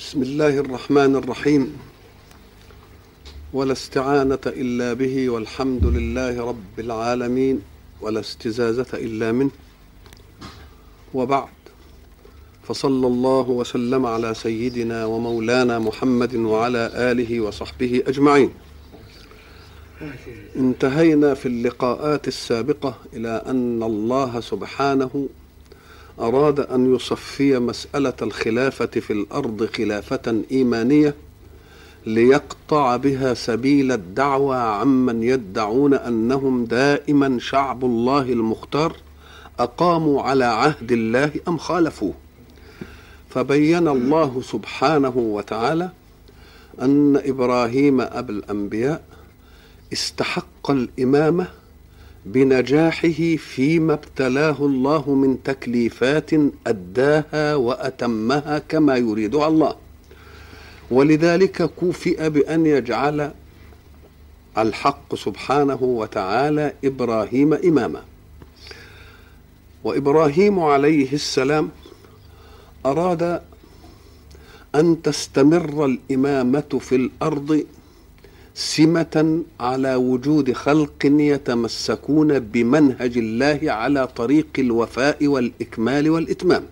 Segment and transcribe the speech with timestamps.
[0.00, 1.76] بسم الله الرحمن الرحيم.
[3.52, 7.60] ولا استعانة إلا به والحمد لله رب العالمين
[8.00, 9.50] ولا استزازة إلا منه.
[11.14, 11.48] وبعد
[12.62, 18.50] فصلى الله وسلم على سيدنا ومولانا محمد وعلى آله وصحبه أجمعين.
[20.56, 25.28] انتهينا في اللقاءات السابقة إلى أن الله سبحانه
[26.20, 31.14] أراد أن يصفي مسألة الخلافة في الأرض خلافة إيمانية
[32.06, 38.96] ليقطع بها سبيل الدعوى عمن يدعون أنهم دائما شعب الله المختار
[39.58, 42.14] أقاموا على عهد الله أم خالفوه.
[43.30, 45.90] فبين الله سبحانه وتعالى
[46.82, 49.02] أن إبراهيم أبا الأنبياء
[49.92, 51.46] استحق الإمامة
[52.26, 56.30] بنجاحه فيما ابتلاه الله من تكليفات
[56.66, 59.76] أداها وأتمها كما يريدها الله.
[60.90, 63.32] ولذلك كوفئ بأن يجعل
[64.58, 68.02] الحق سبحانه وتعالى إبراهيم إماما.
[69.84, 71.70] وإبراهيم عليه السلام
[72.86, 73.42] أراد
[74.74, 77.64] أن تستمر الإمامة في الأرض
[78.60, 86.62] سمة على وجود خلق يتمسكون بمنهج الله على طريق الوفاء والإكمال والإتمام.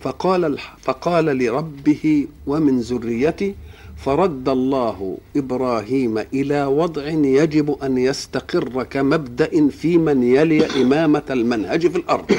[0.00, 3.54] فقال فقال لربه ومن ذريتي
[3.96, 11.96] فرد الله إبراهيم إلى وضع يجب أن يستقر كمبدأ في من يلي إمامة المنهج في
[11.96, 12.30] الأرض.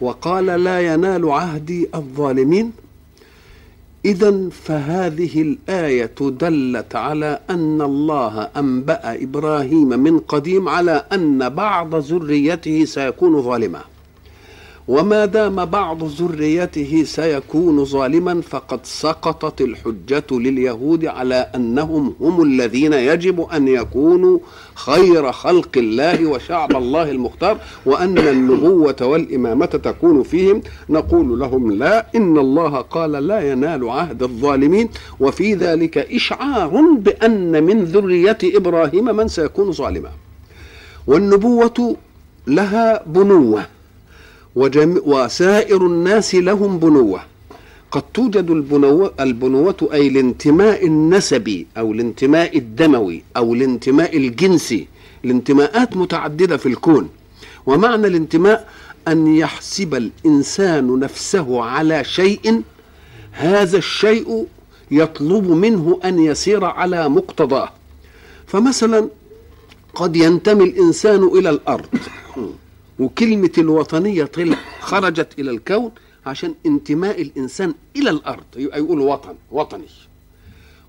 [0.00, 2.72] وقال لا ينال عهدي الظالمين
[4.04, 12.84] إذا فهذه الآية دلت على أن الله أنبأ إبراهيم من قديم على أن بعض ذريته
[12.84, 13.80] سيكون ظالما.
[14.88, 23.40] وما دام بعض ذريته سيكون ظالما فقد سقطت الحجة لليهود على أنهم هم الذين يجب
[23.40, 24.38] أن يكونوا
[24.74, 30.62] خير خلق الله وشعب الله المختار وأن النبوة والإمامة تكون فيهم.
[30.90, 34.88] نقول لهم لا إن الله قال لا ينال عهد الظالمين.
[35.20, 40.10] وفي ذلك إشعار بأن من ذرية إبراهيم من سيكون ظالما.
[41.06, 41.96] والنبوة
[42.46, 43.66] لها بنوة.
[44.56, 45.00] وجم...
[45.04, 47.20] وسائر الناس لهم بنوة.
[47.90, 54.86] قد توجد البنوة, البنوة أي الانتماء النسبي أو الانتماء الدموي أو الانتماء الجنسي.
[55.24, 57.08] الانتماءات متعددة في الكون.
[57.66, 58.68] ومعنى الانتماء
[59.08, 62.62] أن يحسب الإنسان نفسه على شيء.
[63.32, 64.46] هذا الشيء
[64.90, 67.72] يطلب منه أن يسير على مقتضاه.
[68.46, 69.08] فمثلا
[69.94, 71.86] قد ينتمي الإنسان إلى الأرض.
[73.02, 75.90] وكلمة الوطنية طلع خرجت إلى الكون
[76.26, 79.86] عشان انتماء الإنسان إلى الأرض يبقى يقول وطن وطني.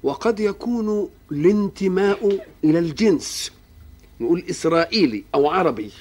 [0.03, 3.51] وقد يكون الانتماء إلى الجنس
[4.22, 5.91] نقول إسرائيلي أو عربي.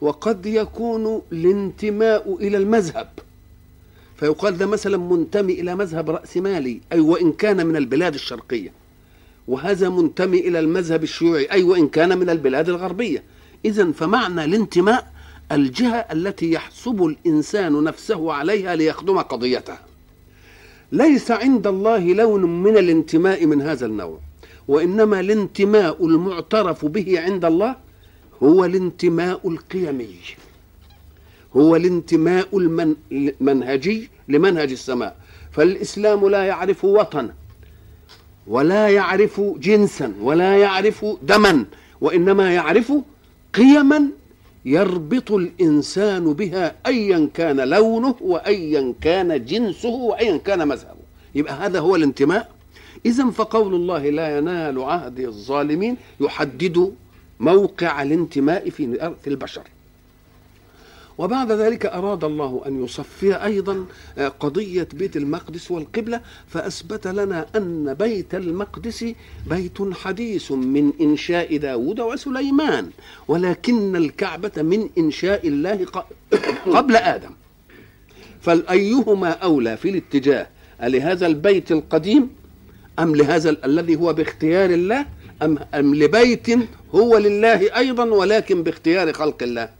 [0.00, 3.08] وقد يكون الانتماء إلى المذهب.
[4.16, 8.72] فيقال ده مثلا منتمي إلى مذهب رأسمالي أي وإن كان من البلاد الشرقية.
[9.48, 13.22] وهذا منتمي إلى المذهب الشيوعي أي وإن كان من البلاد الغربية.
[13.64, 15.12] إذا فمعنى الانتماء
[15.52, 19.76] الجهة التي يحسب الإنسان نفسه عليها ليخدم قضيته
[20.92, 24.18] ليس عند الله لون من الانتماء من هذا النوع
[24.68, 27.76] وإنما الانتماء المعترف به عند الله
[28.42, 30.14] هو الانتماء القيمي
[31.56, 32.48] هو الانتماء
[33.12, 35.16] المنهجي لمنهج السماء.
[35.52, 37.34] فالإسلام لا يعرف وطنا
[38.46, 41.64] ولا يعرف جنسا ولا يعرف دما
[42.00, 42.92] وإنما يعرف
[43.54, 44.08] قيما
[44.64, 51.00] يربط الإنسان بها ايا كان لونه وايا كان جنسه وايا كان مذهبه.
[51.34, 52.50] يبقى هذا هو الانتماء.
[53.06, 56.94] اذا فقول الله لا ينال عهد الظالمين يحدد
[57.40, 59.62] موقع الانتماء في البشر.
[61.18, 63.86] وبعد ذلك أراد الله أن يصفي أيضا
[64.40, 69.04] قضية بيت المقدس والقبلة فأثبت لنا أن بيت المقدس
[69.46, 72.90] بيت حديث من إنشاء داود وسليمان
[73.28, 75.86] ولكن الكعبة من إنشاء الله
[76.76, 77.30] قبل آدم.
[78.40, 80.46] فالأيهما أولى في الاتجاه؟
[80.82, 82.30] لهذا البيت القديم
[82.98, 85.06] أم لهذا الذي هو باختيار الله؟
[85.42, 86.46] أم, أم لبيت
[86.94, 89.77] هو لله أيضا ولكن باختيار خلق الله؟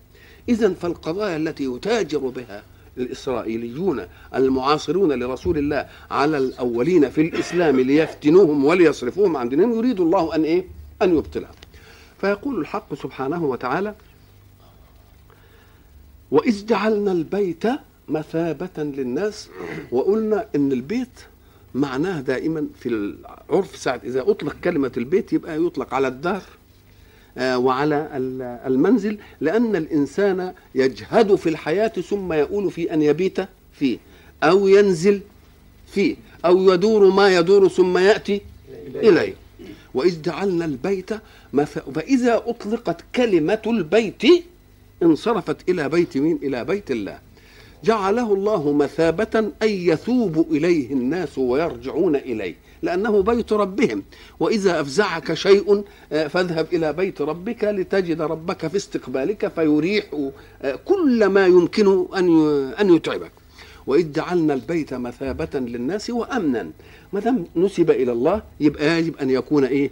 [0.48, 2.62] إذا فالقضايا التي يتاجر بها
[2.98, 10.44] الإسرائيليون المعاصرون لرسول الله على الأولين في الإسلام ليفتنوهم وليصرفوهم عن دينهم يريد الله أن
[10.44, 10.64] إيه؟
[11.02, 11.50] أن يبطلها
[12.20, 13.94] فيقول الحق سبحانه وتعالى
[16.30, 17.64] وإذ جعلنا البيت
[18.08, 19.48] مثابة للناس
[19.92, 21.20] وقلنا إن البيت
[21.74, 26.42] معناه دائما في العرف ساعة إذا أطلق كلمة البيت يبقى يطلق على الدار
[27.36, 28.08] وعلى
[28.66, 33.38] المنزل لأن الإنسان يجهد في الحياة ثم يؤول في أن يبيت
[33.72, 33.98] فيه
[34.42, 35.20] أو ينزل
[35.92, 38.40] فيه أو يدور ما يدور ثم يأتي
[38.94, 39.34] إليه.
[39.94, 41.10] وإذ جعلنا البيت
[41.94, 44.22] فإذا أطلقت كلمة البيت
[45.02, 47.18] انصرفت إلى بيت مين؟ إلى بيت الله.
[47.84, 54.02] جعله الله مثابة أن يثوب إليه الناس ويرجعون إليه لأنه بيت ربهم.
[54.40, 60.04] وإذا أفزعك شيء آه، فاذهب إلى بيت ربك لتجد ربك في استقبالك فيريح
[60.62, 62.06] آه، كل ما يمكن
[62.80, 63.32] أن يتعبك.
[63.88, 66.70] وإذ جعلنا البيت مثابة للناس وأمنا.
[67.12, 69.90] ما دام نسب إلى الله يبقى يجب أن يكون إيه؟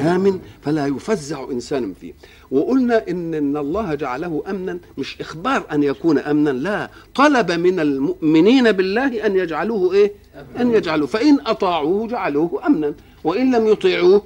[0.00, 2.12] آمن فلا يفزع إنسان فيه.
[2.50, 6.90] وقلنا إن, إن الله جعله أمنا مش إخبار أن يكون أمنا لا.
[7.14, 10.12] طلب من المؤمنين بالله أن يجعلوه إيه؟
[10.60, 11.06] أن يجعلوه.
[11.06, 12.94] فإن أطاعوه جعلوه أمنا.
[13.24, 14.22] وإن لم يطيعوه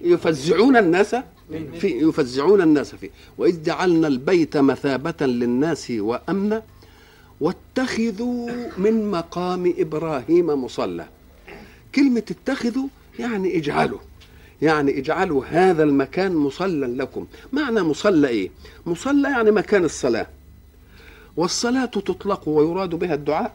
[0.00, 1.16] يفزعون الناس
[1.80, 3.10] في يفزعون الناس فيه.
[3.38, 6.62] وإذ جعلنا البيت مثابة للناس وأمنا
[7.42, 11.06] واتخذوا من مقام إبراهيم مصلى.
[11.94, 13.98] كلمة اتخذوا يعني اجعلوا
[14.62, 17.26] يعني اجعلوا هذا المكان مصلى لكم.
[17.52, 18.50] معنى مصلى إيه؟
[18.86, 20.26] مصلى يعني مكان الصلاة.
[21.36, 23.54] والصلاة تطلق ويراد بها الدعاء.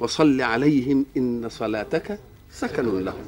[0.00, 2.18] وصل عليهم إن صلاتك
[2.52, 3.24] سكن لهم.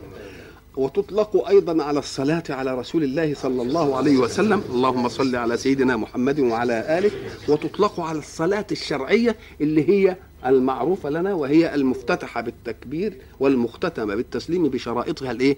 [0.80, 4.62] وتطلق أيضا على الصلاة على رسول الله صلى الله عليه وسلم.
[4.70, 7.10] اللهم صل على سيدنا محمد وعلى آله.
[7.48, 10.16] وتطلق على الصلاة الشرعية اللي هي
[10.46, 15.56] المعروفة لنا وهي المفتتحة بالتكبير والمختتمه بالتسليم بشرائطها الإيه؟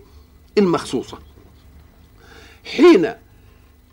[0.59, 1.19] المخصوصة.
[2.65, 3.09] حين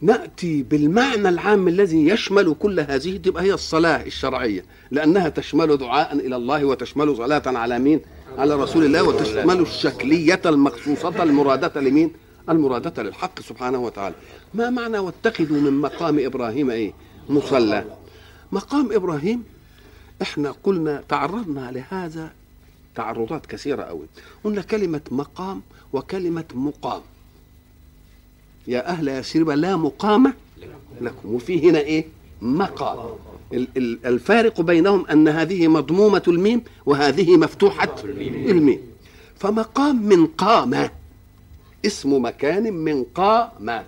[0.02, 6.36] نأتي بالمعنى العام الذي يشمل كل هذه تبقى هي الصلاة الشرعية لأنها تشمل دعاء إلى
[6.36, 8.00] الله وتشمل صلاة على مين؟
[8.38, 12.12] على رسول الله وتشمل الشكلية المخصوصة المرادة لمين؟
[12.50, 14.16] المرادة للحق سبحانه وتعالى.
[14.54, 16.94] ما معنى واتخذوا من مقام إبراهيم إيه؟
[17.30, 17.86] مصلى.
[18.52, 19.44] مقام إبراهيم
[20.22, 22.32] إحنا قلنا تعرضنا لهذا
[22.96, 24.06] تعرضات كثيرة أوي
[24.44, 25.62] قلنا كلمة مقام
[25.94, 27.02] وكلمة مقام.
[28.68, 30.34] يا أهل يثرب لا مقام
[31.02, 31.34] لكم.
[31.34, 32.06] وفي هنا إيه؟
[32.42, 33.10] مقام.
[34.06, 38.80] الفارق بينهم أن هذه مضمومة الميم وهذه مفتوحة الميم.
[39.40, 40.90] فمقام من قام
[41.86, 43.84] اسم مكان من قام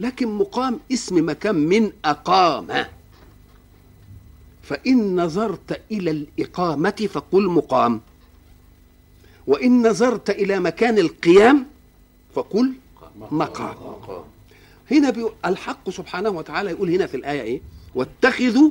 [0.00, 2.86] لكن مقام اسم مكان من أقام.
[4.62, 8.00] فإن نظرت إلى الإقامة فقل مقام.
[9.46, 11.66] وإن نظرت إلى مكان القيام
[12.34, 12.72] فقل
[13.30, 13.74] مقام.
[14.90, 15.14] هنا
[15.46, 17.60] الحق سبحانه وتعالى يقول هنا في الآية إيه؟
[17.94, 18.70] واتخذوا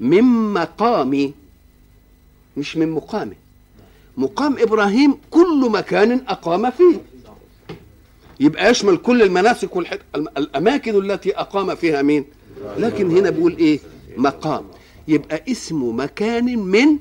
[0.00, 1.34] من مقامي
[2.56, 3.34] مش من مقامه
[4.16, 7.00] مقام إبراهيم كل مكان أقام فيه.
[8.40, 9.98] يبقى يشمل كل المناسك والحد...
[10.14, 12.24] الأماكن التي أقام فيها مين؟
[12.76, 13.80] لكن هنا بيقول إيه؟
[14.16, 14.64] مقام.
[15.08, 16.98] يبقى اسم مكان من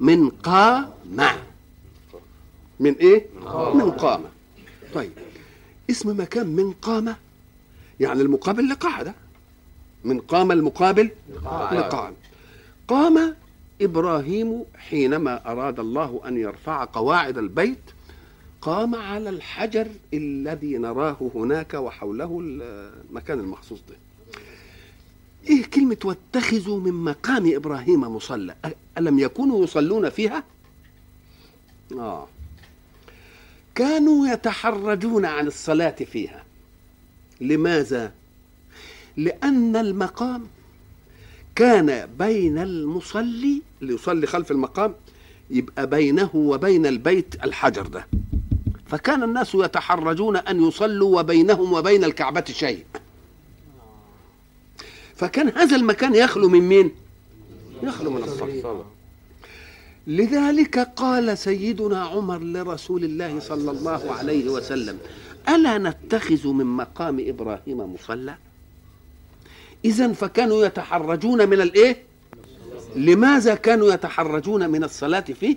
[0.00, 0.90] من قام.
[2.80, 3.26] من إيه؟
[3.74, 4.20] من قام.
[4.94, 5.10] طيب
[5.90, 7.16] اسم مكان من قام
[8.00, 9.14] يعني المقابل لقاعدة.
[10.04, 11.10] من قام المقابل
[11.72, 12.12] لقام
[12.88, 13.34] قام
[13.80, 17.78] إبراهيم حينما أراد الله أن يرفع قواعد البيت
[18.60, 23.96] قام على الحجر الذي نراه هناك وحوله المكان المخصوص ده.
[25.48, 28.54] إيه كلمة واتخذوا من مقام إبراهيم مصلى
[28.98, 30.44] ألم يكونوا يصلون فيها؟
[31.92, 32.28] آه.
[33.74, 36.44] كانوا يتحرجون عن الصلاة فيها.
[37.40, 38.12] لماذا؟
[39.16, 40.46] لأن المقام
[41.54, 44.94] كان بين المصلي اللي يصلي خلف المقام
[45.50, 48.06] يبقى بينه وبين البيت الحجر ده.
[48.86, 52.84] فكان الناس يتحرجون أن يصلوا وبينهم وبين الكعبة شيء
[55.16, 56.90] فكان هذا المكان يخلو من مين؟
[57.82, 58.84] يخلو من الصلاه
[60.06, 64.98] لذلك قال سيدنا عمر لرسول الله صلى الله عليه وسلم
[65.48, 68.34] ألا نتخذ من مقام إبراهيم مصلى؟
[69.84, 71.96] إذا فكانوا يتحرجون من الإيه؟
[72.96, 75.56] لماذا كانوا يتحرجون من الصلاة فيه؟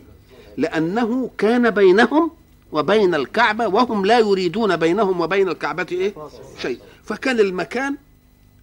[0.58, 2.32] لأنه كان بينهم
[2.72, 6.13] وبين الكعبة وهم لا يريدون بينهم وبين الكعبة إيه؟
[6.62, 7.96] شيء فكان المكان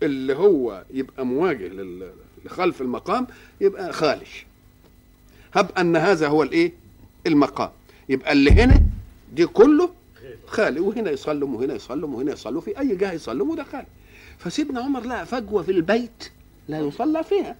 [0.03, 1.71] اللي هو يبقى مواجه
[2.45, 3.27] لخلف المقام
[3.61, 4.47] يبقى خالش
[5.55, 6.73] هب أن هذا هو الإيه؟
[7.27, 7.71] المقام
[8.09, 8.83] يبقى اللي هنا
[9.33, 9.91] دي كله
[10.47, 13.87] خالي وهنا يصلوا وهنا يصلوا وهنا يصلوا في أي جهة يصلوا وده خالي
[14.39, 16.31] فسيدنا عمر لقى فجوة في البيت
[16.69, 17.57] لا يصلى فيها.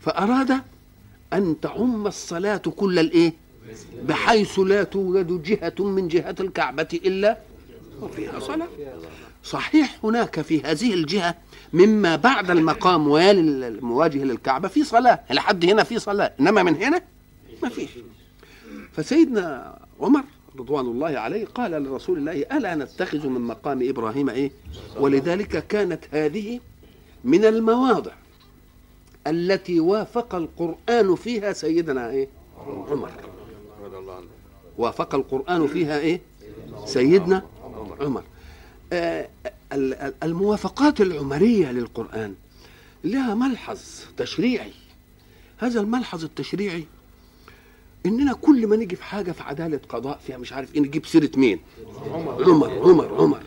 [0.00, 0.60] فأراد
[1.32, 3.32] أن تعم الصلاة كل الإيه؟
[4.02, 7.38] بحيث لا توجد جهة من جهات الكعبة إلا
[8.02, 8.68] وفيها صلاة.
[9.44, 11.34] صحيح هناك في هذه الجهة
[11.72, 15.20] مما بعد المقام ويلي المواجه للكعبة في صلاة.
[15.30, 17.02] لحد هنا في صلاة إنما من هنا
[17.62, 17.90] ما فيش.
[18.92, 20.24] فسيدنا عمر
[20.58, 24.50] رضوان الله عليه قال لرسول الله ألا نتخذ من مقام إبراهيم إيه؟
[24.96, 26.60] ولذلك كانت هذه
[27.24, 28.12] من المواضع
[29.26, 32.28] التي وافق القرآن فيها سيدنا إيه؟
[32.66, 33.10] عمر.
[34.78, 36.20] وافق القرآن فيها إيه؟
[36.84, 37.42] سيدنا
[38.00, 38.24] عمر.
[38.92, 39.28] آه
[40.22, 42.34] الموافقات العمرية للقرآن
[43.04, 43.80] لها ملحظ
[44.16, 44.72] تشريعي.
[45.58, 46.84] هذا الملحظ التشريعي
[48.06, 51.30] إننا كل ما نيجي في حاجة في عدالة قضاء فيها مش عارف إيه نجيب سيرة
[51.36, 51.60] مين؟
[52.14, 53.40] عمر عمر عمر, عمر.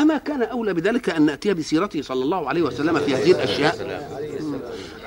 [0.00, 3.76] أما كان أولى بذلك أن ناتي بسيرته صلى الله عليه وسلم في هذه الأشياء.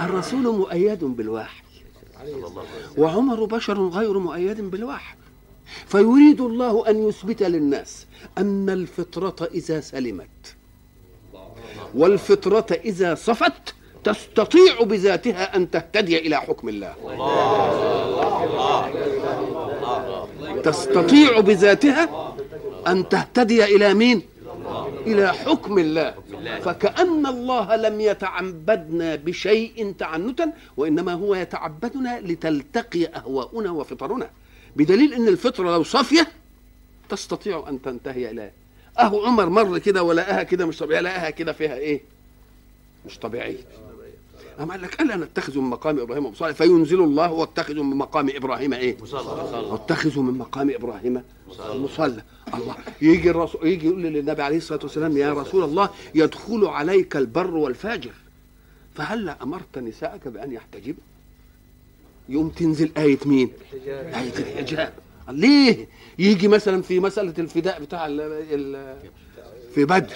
[0.02, 1.64] الرسول مؤيد بالوحي.
[2.98, 5.16] وعمر بشر غير مؤيد بالوحي.
[5.88, 8.06] فيريد الله أن يثبت للناس
[8.38, 10.56] أن الفطرة إذا سلمت.
[11.96, 16.94] والفطرة إذا صفت تستطيع بذاتها أن تهتدي إلى حكم الله.
[20.72, 22.36] تستطيع بذاتها
[22.88, 24.22] أن تهتدي إلى مين؟
[25.08, 26.16] إلى حكم الله.
[26.62, 34.30] فكأن الله لم يتعبدنا بشيء تعنتا وإنما هو يتعبدنا لتلتقي أهواؤنا وفطرنا.
[34.76, 36.28] بدليل أن الفطرة لو صافية
[37.10, 38.52] تستطيع أن تنتهي إليه
[39.00, 42.02] أهو عمر مر كده ولقاها كده مش طبيعية لقاها كده فيها إيه؟
[43.06, 43.58] مش طبيعية.
[44.60, 48.74] أما قال لك ألا نتخذ من مقام إبراهيم مصلى فينزل الله واتخذوا من مقام إبراهيم
[48.74, 48.98] إيه؟
[49.54, 51.24] واتخذوا من مقام إبراهيم
[51.76, 52.24] مصلى
[52.54, 52.76] الله.
[53.02, 58.12] يجي الرسول يجي يقول للنبي عليه الصلاة والسلام يا رسول الله يدخل عليك البر والفاجر.
[58.96, 60.96] فهل أمرت نساءك بأن يحتجب؟
[62.30, 63.52] يوم تنزل آية مين؟
[63.88, 64.94] آية الحجاب.
[65.30, 65.88] ليه؟
[66.20, 68.96] يجي مثلا في مسألة الفداء بتاع ال ال
[69.76, 70.16] في بدر.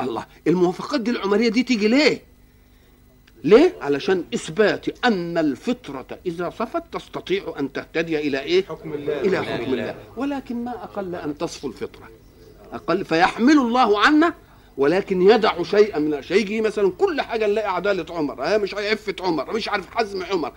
[0.00, 0.26] الله.
[0.46, 2.31] الموافقات دي العمرية دي تيجي ليه؟
[3.44, 9.44] ليه؟ علشان إثبات أن الفطرة إذا صفت تستطيع أن تهتدي إلى إيه؟ حكم الله إلى
[9.44, 12.08] حكم الله ولكن ما أقل أن تصفو الفطرة
[12.72, 14.34] أقل فيحمل الله عنا
[14.76, 16.38] ولكن يدع شيئا من الأشياء.
[16.38, 20.52] يجي مثلا كل حاجة نلاقي عدالة عمر ها مش عفة عمر مش عارف حزم عمر.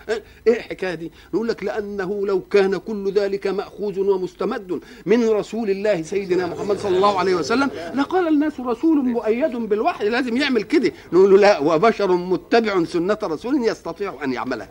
[0.48, 6.01] إيه الحكاية دي؟ نقول لك لأنه لو كان كل ذلك مأخوذ ومستمد من رسول الله
[6.01, 10.91] سيدنا محمد صلى الله عليه وسلم لقال الناس رسول مؤيد بالوحي لازم يعمل كده.
[11.13, 14.69] نقول له لا وبشر متبع سنة رسول يستطيع أن يعملها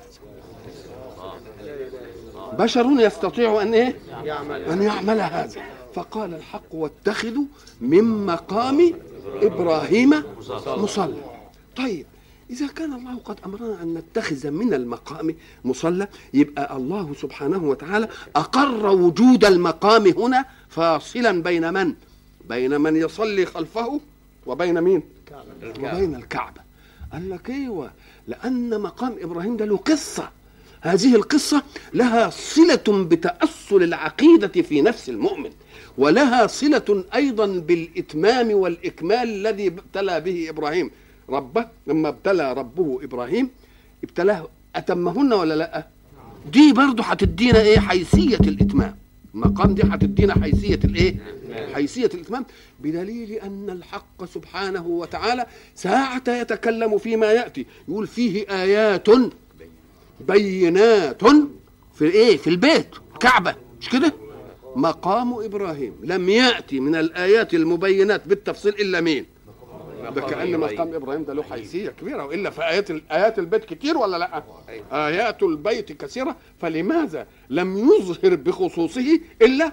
[2.58, 3.96] بشر يستطيع أن إيه؟
[4.70, 5.62] أن يعمل هذا.
[5.94, 7.44] فقال الحق واتخذوا
[7.80, 8.92] من مقام
[9.26, 10.22] إبراهيم
[10.66, 11.16] مصلى.
[11.76, 12.06] طيب
[12.50, 18.86] إذا كان الله قد أمرنا أن نتخذ من المقام مصلى يبقى الله سبحانه وتعالى أقر
[18.86, 21.94] وجود المقام هنا فاصلا بين من؟
[22.48, 24.00] بين من يصلي خلفه
[24.46, 25.02] وبين مين؟
[25.78, 26.60] وبين الكعبة.
[27.12, 27.90] قال لك إيوه
[28.28, 30.30] لأن مقام إبراهيم ده له قصة.
[30.80, 31.62] هذه القصة
[31.94, 35.50] لها صلة بتأصل العقيدة في نفس المؤمن.
[35.98, 40.90] ولها صلة أيضا بالإتمام والإكمال الذي ابتلى به إبراهيم.
[41.28, 43.50] ربه لما ابتلى ربه إبراهيم
[44.04, 45.86] ابتلاه أتمهن ولا لأ؟
[46.52, 48.96] دي برضه هتدينا إيه؟ حيثية الإتمام.
[49.34, 51.16] المقام دي هتدينا حيثية الإيه؟
[51.74, 52.46] حيثية الإتمام.
[52.80, 57.66] بدليل أن الحق سبحانه وتعالى ساعة يتكلم فيما يأتي.
[57.88, 59.08] يقول فيه آيات
[60.28, 61.22] بينات
[61.94, 62.86] في إيه؟ في البيت
[63.20, 63.54] كعبة.
[63.80, 64.12] مش كده؟
[64.76, 65.94] مقام إبراهيم.
[66.02, 69.26] لم يأتي من الآيات المبينات بالتفصيل إلا مين؟
[70.14, 72.24] كأن مقام إبراهيم ده له حيثية كبيرة.
[72.26, 74.42] وإلا في ايات آيات البيت كتير ولا لأ؟
[74.92, 76.36] آيات البيت كثيرة.
[76.60, 79.72] فلماذا لم يظهر بخصوصه إلا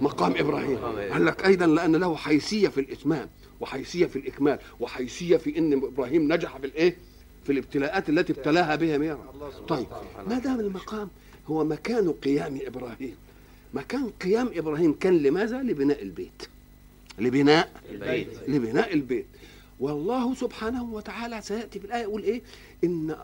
[0.00, 0.78] مقام إبراهيم؟
[1.12, 3.28] قال لك أيضا لأن له حيثية في الإتمام
[3.60, 6.96] وحيثية في الإكمال وحيثية في إن إبراهيم نجح في الإيه؟
[7.44, 9.32] في الابتلاءات التي ابتلاها بها ميرا.
[9.68, 9.86] طيب
[10.26, 11.08] ما دام المقام
[11.46, 13.16] هو مكان قيام إبراهيم
[13.74, 16.48] مكان قيام إبراهيم كان لماذا؟ لبناء البيت.
[17.18, 18.28] لبناء البيت.
[18.48, 19.26] لبناء البيت.
[19.80, 22.42] والله سبحانه وتعالى سيأتي في الآية يقول إيه؟
[22.84, 23.16] إن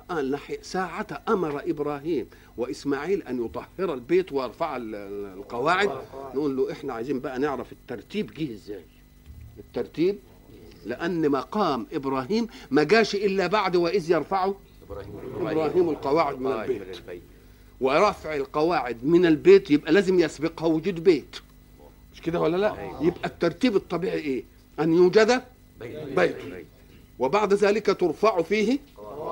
[0.63, 2.27] ساعة أمر إبراهيم
[2.57, 5.91] وإسماعيل أن يطهر البيت ويرفع القواعد
[6.35, 8.85] نقول له إحنا عايزين بقى نعرف الترتيب جه إزاي.
[9.59, 10.19] الترتيب
[10.87, 14.53] لأن مقام إبراهيم ما جاش إلا بعد وإذ يرفع
[15.41, 16.97] إبراهيم القواعد من البيت.
[17.81, 21.37] ورفع القواعد من البيت يبقى لازم يسبقها وجود بيت.
[22.15, 24.45] مش كده ولا لا؟ يبقى الترتيب الطبيعي إيه؟
[24.81, 25.43] أن يوجد
[26.17, 26.37] بيت.
[27.19, 28.79] وبعد ذلك ترفع فيه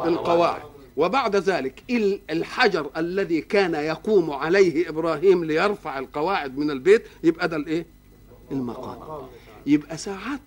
[0.05, 0.62] القواعد.
[0.97, 7.57] وبعد ذلك ال- الحجر الذي كان يقوم عليه إبراهيم ليرفع القواعد من البيت يبقى ده
[7.57, 7.87] الإيه؟
[8.52, 9.28] المقام.
[9.67, 10.40] يبقى ساعات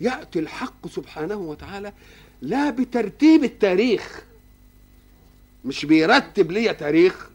[0.00, 1.92] يأتي الحق سبحانه وتعالى
[2.42, 4.22] لا بترتيب التاريخ.
[5.64, 7.30] مش بيرتب لي تاريخ.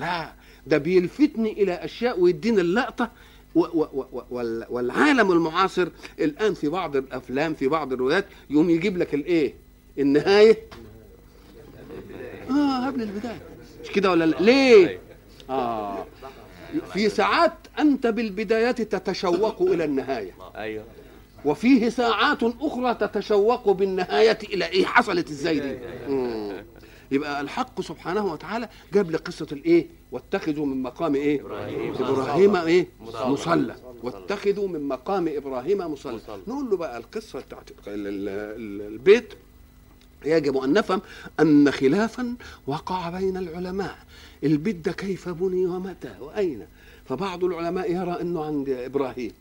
[0.00, 0.32] لا
[0.66, 3.10] ده بيلفتني إلى أشياء ويديني اللقطة
[3.54, 5.88] و و و وال- والعالم المعاصر
[6.20, 9.54] الآن في بعض الأفلام في بعض الروايات يقوم يجيب لك الإيه؟
[9.98, 10.58] النهاية.
[12.50, 13.40] آه قبل البداية.
[13.84, 14.98] مش كده ولا لا؟ ليه؟
[15.50, 16.06] آه.
[16.92, 20.32] في ساعات أنت بالبدايات تتشوق إلى النهاية.
[20.56, 20.84] أيوه.
[21.44, 26.52] وفيه ساعات أخرى تتشوق بالنهاية إلى إيه؟ حصلت إزاي دي؟ مم.
[27.10, 32.88] يبقى الحق سبحانه وتعالى جاب لي قصة الإيه؟ واتخذوا من مقام إيه؟ إبراهيم إبراهيم إيه؟
[33.00, 33.28] مصلى.
[33.28, 33.76] مصلى.
[34.02, 36.12] واتخذوا من مقام إبراهيم مصلى.
[36.14, 36.38] مصلى.
[36.46, 39.34] نقول له بقى القصة بتاعت ال- ال- ال- البيت.
[40.24, 41.00] يجب أن نفهم
[41.40, 42.34] أن خلافا
[42.66, 43.98] وقع بين العلماء.
[44.44, 46.66] البيت ده كيف بني ومتى؟ وأين؟
[47.04, 49.32] فبعض العلماء يرى إنه عند إبراهيم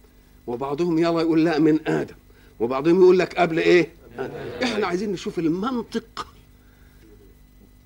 [0.47, 2.15] وبعضهم يرى يقول لا من آدم
[2.59, 4.33] وبعضهم يقول لك قبل إيه؟ آدم.
[4.63, 6.27] إحنا عايزين نشوف المنطق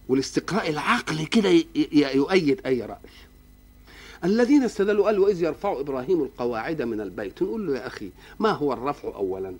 [0.09, 1.49] والاستقراء العقلي كده
[1.93, 2.97] يؤيد أي رأي.
[4.23, 7.43] الذين استدلوا قالوا واذ يرفع إبراهيم القواعد من البيت.
[7.43, 9.55] نقول له يا أخي ما هو الرفع اولا؟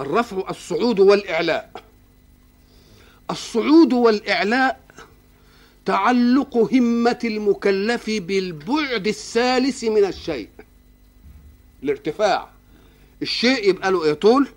[0.00, 1.84] الرفع الصعود والإعلاء.
[3.30, 4.80] الصعود والإعلاء
[5.84, 10.48] تعلق همة المكلف بالبعد الثالث من الشيء.
[11.82, 12.50] الارتفاع.
[13.22, 14.48] الشيء يبقى له إيه؟ طول؟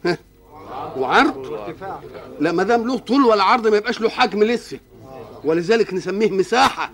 [0.97, 1.73] وعرض
[2.39, 4.79] لا ما دام له طول ولا عرض ما يبقاش له حجم لسه.
[5.43, 6.91] ولذلك نسميه مساحة.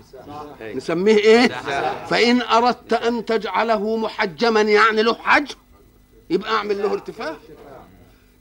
[0.74, 1.46] نسميه إيه؟
[2.06, 5.54] فإن أردت أن تجعله محجما يعني له حجم
[6.30, 7.36] يبقى أعمل له ارتفاع.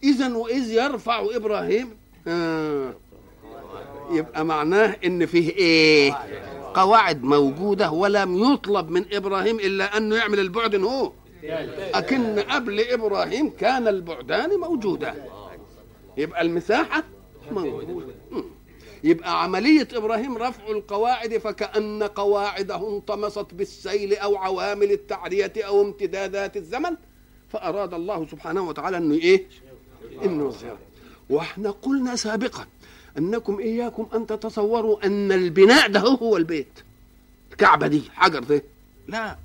[0.04, 1.98] اذا وإذ يرفع إبراهيم
[2.28, 2.94] آه
[4.12, 6.18] يبقى معناه إن فيه إيه؟
[6.74, 11.12] قواعد موجودة ولم يطلب من إبراهيم إلا أنه يعمل البعد هو.
[11.94, 15.16] أكن قبل إبراهيم كان البعدان موجودان.
[16.18, 17.04] يبقى المساحة
[17.52, 18.14] موجودة.
[18.32, 18.44] مم.
[19.04, 26.96] يبقى عملية إبراهيم رفع القواعد فكأن قواعده انطمست بالسيل أو عوامل التعرية أو امتدادات الزمن
[27.50, 29.46] فأراد الله سبحانه وتعالى أنه إيه؟
[30.26, 30.78] إنه يظهر
[31.30, 32.66] وإحنا قلنا سابقا
[33.18, 36.68] أنكم إياكم أن تتصوروا أن البناء ده هو البيت.
[37.52, 38.64] الكعبة دي حجر ده.
[39.08, 39.38] لا.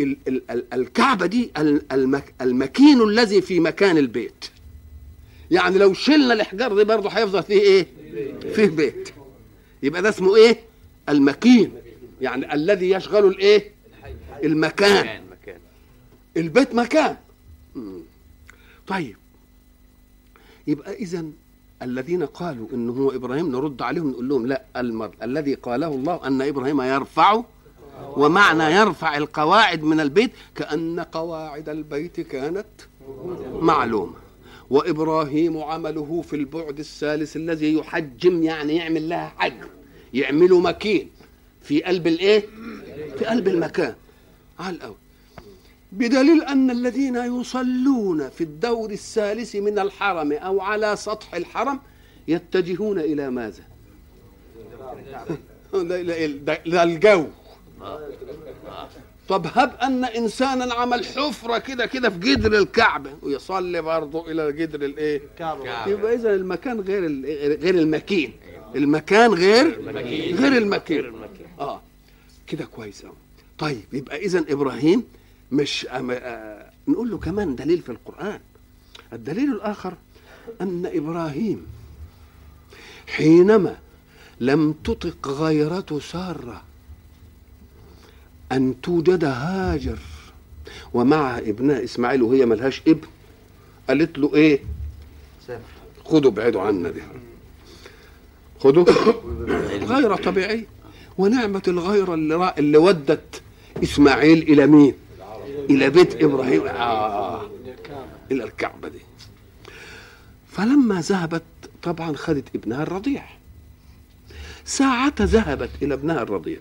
[0.00, 4.44] ال- ال- ال- الكعبة دي ال- المك المكين الذي في مكان البيت.
[5.52, 7.86] يعني لو شلنا الإحجار دي برضه هيفضل فيه إيه؟
[8.54, 9.08] فيه بيت
[9.82, 10.60] يبقى ده اسمه إيه؟
[11.08, 11.72] المكين
[12.20, 13.70] يعني الذي يشغل الإيه؟
[14.44, 15.58] المكان مكان مكان
[16.36, 17.16] البيت مكان.
[18.86, 19.16] طيب
[20.66, 21.24] يبقى اذا
[21.82, 26.42] الذين قالوا انه هو إبراهيم نرد عليهم نقول لهم لا المر الذي قاله الله أن
[26.42, 27.42] إبراهيم يرفع
[28.16, 32.66] ومعنى يرفع القواعد من البيت كأن قواعد البيت كانت
[33.60, 34.21] معلومة
[34.76, 39.68] وإبراهيم عمله في البعد الثالث الذي يحجم يعني يعمل لها حجم
[40.14, 41.10] يعمله مكين.
[41.62, 42.40] في قلب الإيه؟
[43.18, 43.94] في قلب المكان.
[44.58, 44.94] على الأول
[45.92, 51.80] بدليل أن الذين يصلون في الدور الثالث من الحرم أو على سطح الحرم
[52.28, 53.62] يتجهون إلى ماذا؟
[56.64, 57.26] ده- الجو.
[59.32, 64.82] طب هب أن إنسانا عمل حفرة كده كده في جدر الكعبة ويصلي برضه إلى جدر
[64.84, 65.20] الإيه؟
[65.90, 67.00] يبقى إذا المكان غير
[67.60, 68.32] غير المكين.
[68.76, 69.80] المكان غير
[70.34, 71.12] غير المكين.
[71.60, 71.80] آه.
[72.46, 73.12] كده كويس قوي
[73.58, 75.04] طيب يبقى إذا إبراهيم
[75.52, 76.10] مش أم...
[76.10, 76.70] آه...
[76.88, 78.40] نقول له كمان دليل في القرآن.
[79.12, 79.94] الدليل الآخر
[80.60, 81.66] أن إبراهيم
[83.08, 83.76] حينما
[84.40, 86.62] لم تطق غيرة سارة
[88.52, 89.98] أن توجد هاجر.
[90.94, 93.08] ومعها ابنها إسماعيل وهي ملهاش ابن
[93.88, 94.60] قالت له إيه؟
[96.04, 97.02] خدوا ابعدوا عنا دي.
[98.60, 98.84] خدوا
[99.92, 100.66] غير طبيعية
[101.18, 102.54] ونعمة الغيرة اللي.
[102.58, 103.42] اللي ودت
[103.82, 104.94] إسماعيل إلى مين؟
[105.70, 106.66] إلى بيت إبراهيم.
[106.66, 107.50] آه.
[108.30, 109.00] إلى الكعبة دي.
[110.48, 111.42] فلما ذهبت
[111.82, 113.24] طبعا خدت ابنها الرضيع.
[114.64, 116.58] ساعة ذهبت إلى ابنها الرضيع.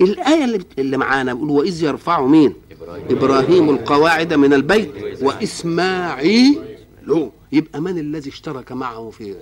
[0.00, 0.60] الآية اللي.
[0.78, 3.04] اللي معانا بيقول وإذ يرفع مين؟ إبراهيم.
[3.10, 6.58] إبراهيم القواعد من البيت وإسماعيل.
[7.06, 9.36] له يبقى من الذي اشترك معه في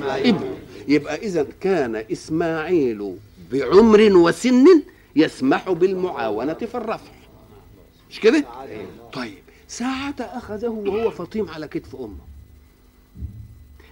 [0.00, 0.54] ابن.
[0.88, 3.16] يبقى إذا كان إسماعيل
[3.52, 4.66] بعمر وسن
[5.16, 7.10] يسمح بالمعاونة في الرفع.
[8.10, 8.44] مش كده؟
[9.12, 12.24] طيب ساعة أخذه وهو فطيم على كتف أمه.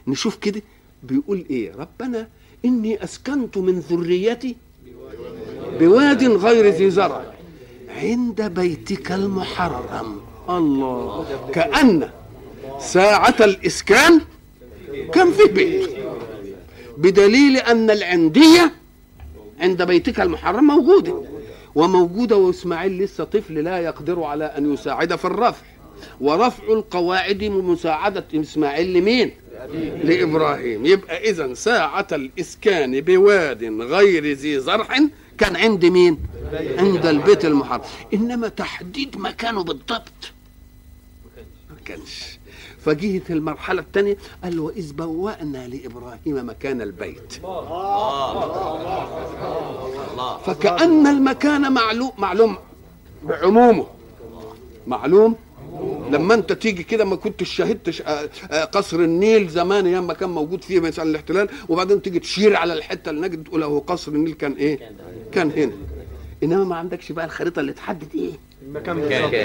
[0.06, 0.62] نشوف كده
[1.02, 2.28] بيقول إيه؟ ربنا
[2.64, 4.56] إني أسكنت من ذريتي
[5.82, 7.22] بواد غير ذي زرع.
[8.02, 10.20] عند بيتك المحرم.
[10.48, 11.26] الله.
[11.54, 12.10] كأن
[12.80, 14.20] ساعة الإسكان
[15.14, 15.90] كان في بيت
[16.98, 18.72] بدليل أن العندية
[19.60, 21.22] عند بيتك المحرم موجودة.
[21.74, 25.66] وموجودة وإسماعيل لسه طفل لا يقدر على أن يساعد في الرفع.
[26.20, 29.30] ورفع القواعد مساعدة إسماعيل لمين؟
[30.04, 30.86] لإبراهيم.
[30.86, 34.88] يبقى إذا ساعة الإسكان بواد غير ذي زرع
[35.42, 36.18] كان عند مين؟
[36.78, 37.80] عند البيت المحرم.
[38.14, 40.20] إنما تحديد مكانه بالضبط.
[41.70, 42.38] ما كانش.
[42.84, 47.32] فجهت المرحلة الثانية قال وإذ بوأنا لإبراهيم مكان البيت.
[50.46, 52.56] فكأن المكان معلوم معلوم
[53.22, 53.86] بعمومه.
[54.86, 55.36] معلوم
[56.12, 58.02] لما انت تيجي كده ما كنتش شاهدت
[58.72, 63.10] قصر النيل زمان أيام ما كان موجود فيه مثلا الاحتلال وبعدين تيجي تشير على الحتة
[63.10, 64.78] اللي هناك تقول أهو قصر النيل كان إيه؟
[65.32, 65.72] كان هنا.
[66.42, 68.30] إنما ما عندكش بقى الخريطة اللي تحدد إيه؟
[68.66, 68.98] المكان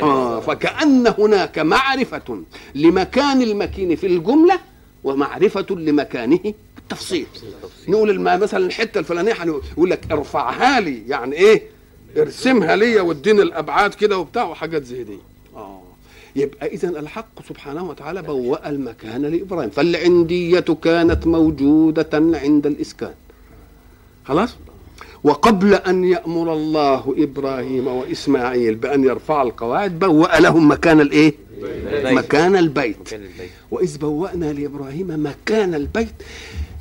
[0.04, 2.44] آه فكأن هناك معرفة
[2.76, 4.60] لمكان المكين في الجملة
[5.04, 7.26] ومعرفة لمكانه بالتفصيل.
[7.88, 11.62] نقول الم- مثلا الحتة الفلانية هنقول- يقول لك ارفعها لي يعني إيه؟
[12.18, 15.18] ارسمها لي واديني الأبعاد كده وبتاع وحاجات زي دي.
[16.38, 19.70] يبقى اذا الحق سبحانه وتعالى بوأ المكان لإبراهيم.
[19.70, 23.14] فالعندية كانت موجودة عند الإسكان.
[24.26, 24.56] خلاص؟
[25.24, 31.34] وقبل أن يأمر الله إبراهيم وإسماعيل بأن يرفع القواعد بوأ لهم مكان الإيه؟
[32.20, 32.98] مكان البيت.
[33.00, 33.50] مكان البيت.
[33.72, 36.16] وإذ بوأنا لإبراهيم مكان البيت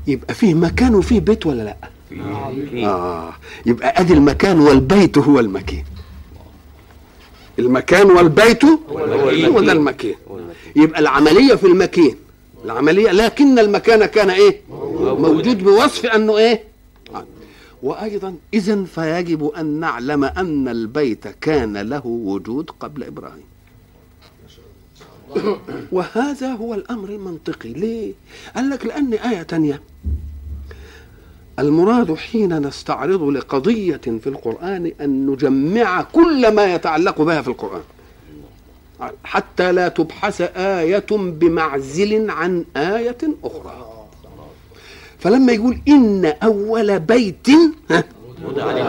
[0.06, 1.76] يبقى فيه مكان وفيه بيت ولا لأ؟
[2.84, 3.32] آه
[3.66, 5.84] يبقى أدي المكان والبيت هو المكان.
[7.58, 10.14] المكان والبيت هو ده المكان
[10.76, 12.14] يبقى العملية في المكان
[12.64, 14.60] العملية لكن المكان كان إيه؟
[15.00, 16.64] موجود بوصف أنه إيه؟
[17.14, 17.24] آه.
[17.82, 23.42] وأيضا إذا فيجب أن نعلم أن البيت كان له وجود قبل إبراهيم
[25.92, 28.12] وهذا هو الأمر المنطقي ليه؟
[28.56, 29.82] قال لك لأن آية تانية
[31.58, 37.82] المراد حين نستعرض لقضية في القرآن أن نجمع كل ما يتعلق بها في القرآن.
[39.24, 44.06] حتى لا تبحث آية بمعزل عن آية أخرى.
[45.18, 47.46] فلما يقول إن أول بيت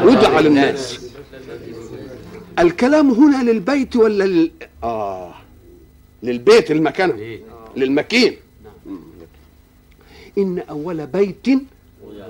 [0.05, 0.99] وضع للناس.
[2.59, 4.51] الكلام هنا للبيت ولا لل...
[4.83, 5.33] آه
[6.23, 7.39] للبيت المكان
[7.75, 8.37] للمكين.
[10.37, 11.47] إن أول بيت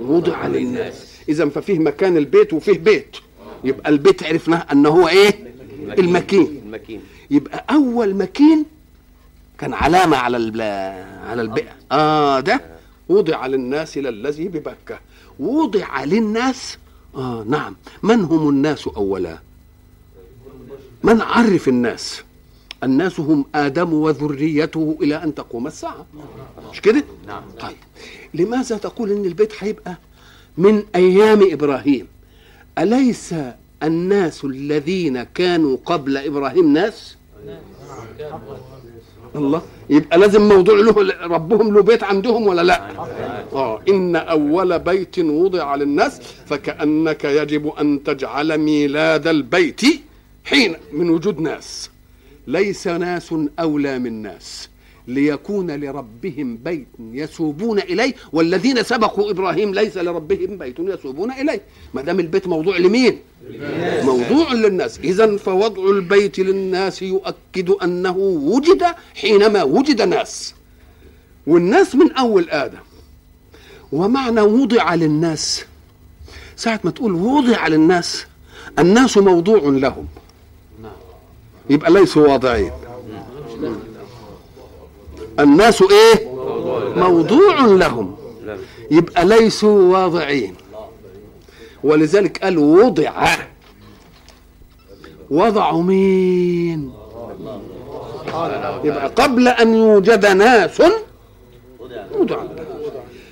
[0.02, 1.08] وضع للناس.
[1.30, 3.18] إذا ففيه مكان البيت وفيه بيت.
[3.64, 5.54] يبقى البيت عرفناه أنه هو إيه؟
[6.00, 6.72] المكين.
[7.32, 8.66] يبقى أول مكين
[9.60, 10.38] كان علامة على.
[11.28, 12.62] على البيئة آه ده
[13.10, 15.00] وضع للناس للذي ببكة.
[15.40, 16.78] وضع للناس.
[17.16, 17.76] آه نعم.
[18.04, 19.40] من هم الناس أولا؟
[21.04, 22.24] من عرف الناس؟
[22.84, 26.06] الناس هم آدم وذريته إلى أن تقوم الساعة.
[26.72, 27.44] مش كده؟ نعم.
[27.60, 27.78] طيب.
[28.34, 29.98] لماذا تقول إن البيت هيبقى
[30.58, 32.08] من أيام إبراهيم؟
[32.78, 33.36] أليس
[33.84, 37.18] الناس الذين كانوا قبل إبراهيم ناس؟
[39.36, 39.62] الله.
[39.90, 42.90] يبقى لازم موضوع له ربهم له بيت عندهم ولا لا؟
[43.54, 43.82] آه.
[43.90, 49.82] إن أول بيت وضع للناس فكأنك يجب أن تجعل ميلاد البيت
[50.46, 51.90] حين من وجود ناس.
[52.48, 54.70] ليس ناس أولى من ناس
[55.08, 61.62] ليكون لربهم بيت يسوبون إليه والذين سبقوا إبراهيم ليس لربهم بيت يسوبون إليه.
[61.94, 63.20] ما دام البيت موضوع لمين؟
[64.04, 65.00] موضوع للناس.
[65.00, 68.84] اذا فوضع البيت للناس يؤكد أنه وجد
[69.16, 70.54] حينما وجد ناس.
[71.48, 72.80] والناس من أول آدم.
[73.92, 75.66] ومعنى وضع للناس.
[76.56, 78.26] ساعة ما تقول وضع للناس
[78.80, 80.08] الناس موضوع لهم.
[81.70, 82.72] يبقى ليسوا واضعين.
[85.40, 86.28] الناس إيه؟
[86.96, 88.16] موضوع لهم.
[88.92, 90.56] يبقى ليسوا واضعين.
[91.84, 93.36] ولذلك قال وضع.
[95.30, 96.92] وضعوا مين؟
[98.84, 100.82] يبقى قبل أن يوجد ناس
[102.12, 102.44] وضع.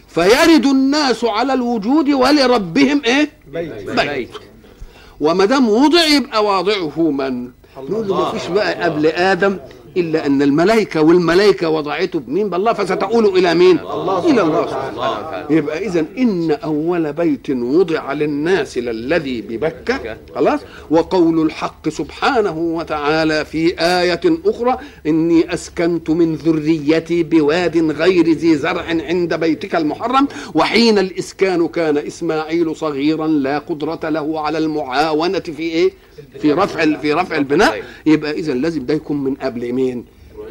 [0.08, 4.30] فيرد الناس على الوجود ولربهم إيه؟ بيت.
[5.19, 9.58] وما دام وضع يبقى واضعه من؟ نقول له ما فيش بقى قبل آدم
[9.97, 14.29] إلا أن الملائكة والملائكة وضعته بمين؟ بالله فستؤول إلى مين؟ الله.
[14.31, 21.89] إلى الله سبحانه يبقى اذا إن أول بيت وضع للناس للذي ببكة خلاص؟ وقول الحق
[21.89, 24.77] سبحانه وتعالى في آية أخرى
[25.08, 32.75] إني أسكنت من ذريتي بواد غير ذي زرع عند بيتك المحرم وحين الإسكان كان إسماعيل
[32.75, 35.91] صغيرا لا قدرة له على المعاونة في إيه؟
[36.39, 37.81] في رفع في رفع البناء.
[38.05, 39.85] يبقى اذا لازم ده يكون من قبل مين؟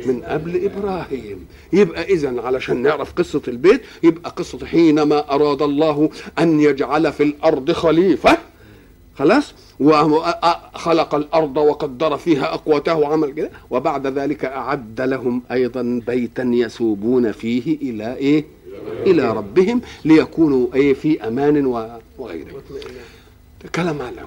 [0.06, 1.46] من قبل إبراهيم.
[1.72, 7.72] يبقى اذا علشان نعرف قصة البيت يبقى قصة حينما أراد الله أن يجعل في الأرض
[7.72, 8.38] خليفة.
[9.14, 13.50] خلاص؟ وخلق الأرض وقدر فيها اقوته وعمل كده.
[13.70, 18.44] وبعد ذلك أعد لهم أيضا بيتا يسوبون فيه إلى إيه؟
[19.06, 21.66] إلى ربهم ليكونوا إيه في أمان
[22.18, 22.62] وغيره.
[23.74, 24.26] كلام علم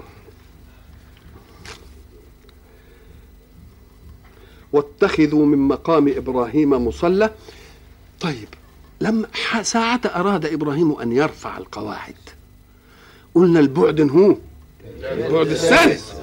[4.77, 7.33] واتخذوا من مقام إبراهيم مصلى.
[8.19, 8.47] طيب
[9.01, 9.27] لما
[9.61, 12.15] ساعة أراد إبراهيم أن يرفع القواعد.
[13.35, 14.35] قلنا البعد هو.
[15.01, 16.13] البعد الثالث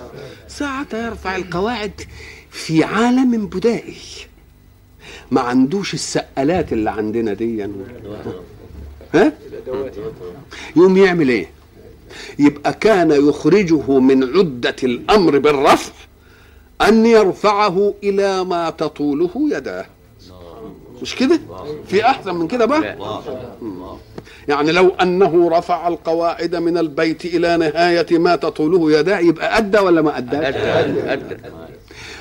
[0.49, 2.01] ساعة يرفع القواعد
[2.51, 3.97] في عالم بدائي.
[5.31, 7.69] ما عندوش السقالات اللي عندنا دي.
[9.15, 9.33] ها؟
[10.77, 11.51] يوم يعمل إيه؟
[12.39, 15.93] يبقى كان يخرجه من عدة الأمر بالرفع.
[16.83, 19.87] أن يرفعه إلى ما تطوله يداه.
[21.03, 21.41] مش كده؟
[21.87, 22.97] في أحسن من كده بقى؟
[24.49, 30.03] يعني لو أنه رفع القواعد من البيت إلى نهاية ما تطوله يداه يبقى أدى ولا
[30.03, 31.37] ما أدى أدى.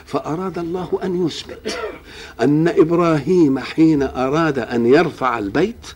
[0.06, 1.78] فأراد الله أن يثبت
[2.42, 5.88] أن إبراهيم حين أراد أن يرفع البيت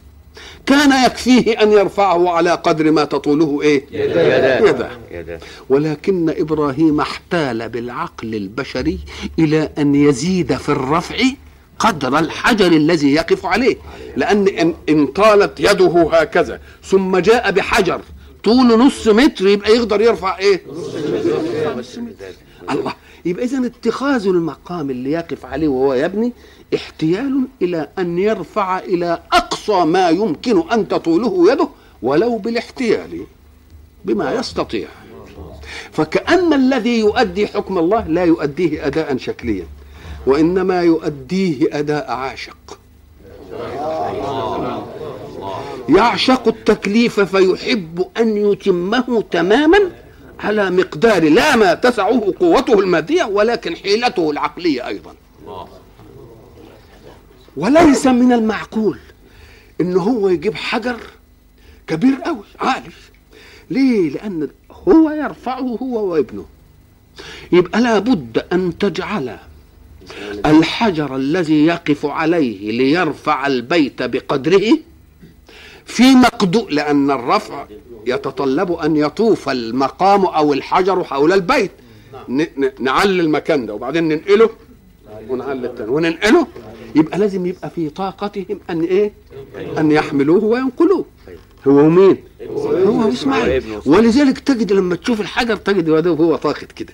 [0.65, 5.39] كان يكفيه أن يرفعه على قدر ما تطوله إيه؟ يده, يده.
[5.69, 8.99] ولكن إبراهيم احتال بالعقل البشري
[9.39, 11.15] إلى أن يزيد في الرفع
[11.79, 13.75] قدر الحجر الذي يقف عليه.
[14.15, 18.01] لأن إن طالت يده هكذا ثم جاء بحجر
[18.43, 20.61] طوله نص متر يبقى يقدر يرفع إيه؟
[22.71, 22.93] الله.
[23.25, 26.33] يبقى اذا اتخاذ المقام اللي يقف عليه وهو يبني
[26.75, 31.69] احتيال إلى أن يرفع إلى أقصى ما يمكن أن تطوله يده
[32.01, 33.25] ولو بالاحتيال
[34.05, 34.87] بما يستطيع.
[35.91, 39.65] فكأن الذي يؤدي حكم الله لا يؤديه أداء شكليا
[40.27, 42.79] وإنما يؤديه أداء عاشق.
[45.89, 49.79] يعشق التكليف فيحب أن يتمه تماما
[50.39, 55.15] على مقدار لا ما تسعه قوته المادية ولكن حيلته العقلية أيضا.
[57.57, 58.97] وليس من المعقول
[59.81, 60.97] إن هو يجيب حجر
[61.87, 62.89] كبير قوي عالي.
[63.69, 66.45] ليه؟ لأن هو يرفعه هو وابنه.
[67.51, 69.37] يبقى لابد أن تجعل
[70.45, 74.77] الحجر الذي يقف عليه ليرفع البيت بقدره
[75.85, 77.65] في مقدور لأن الرفع
[78.07, 81.71] يتطلب أن يطوف المقام أو الحجر حول البيت.
[82.79, 84.49] نعلي المكان ده وبعدين ننقله
[85.29, 86.47] ونعلي الثاني وننقله
[86.97, 89.11] يبقى لازم يبقى في طاقتهم أن إيه؟
[89.77, 91.05] أن يحملوه وينقلوه.
[91.67, 92.17] هو مين؟
[92.61, 93.63] هو إسماعيل.
[93.85, 96.93] ولذلك تجد لما تشوف الحجر تجد يا دوب هو طاقت كده.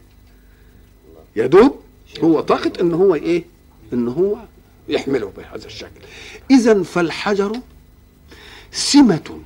[1.36, 1.76] يا دوب
[2.24, 3.44] هو طاقت إن هو إيه؟
[3.94, 4.38] إن هو
[4.90, 6.02] يحمله بهذا الشكل.
[6.52, 7.60] اذا فالحجر
[8.72, 9.40] سمة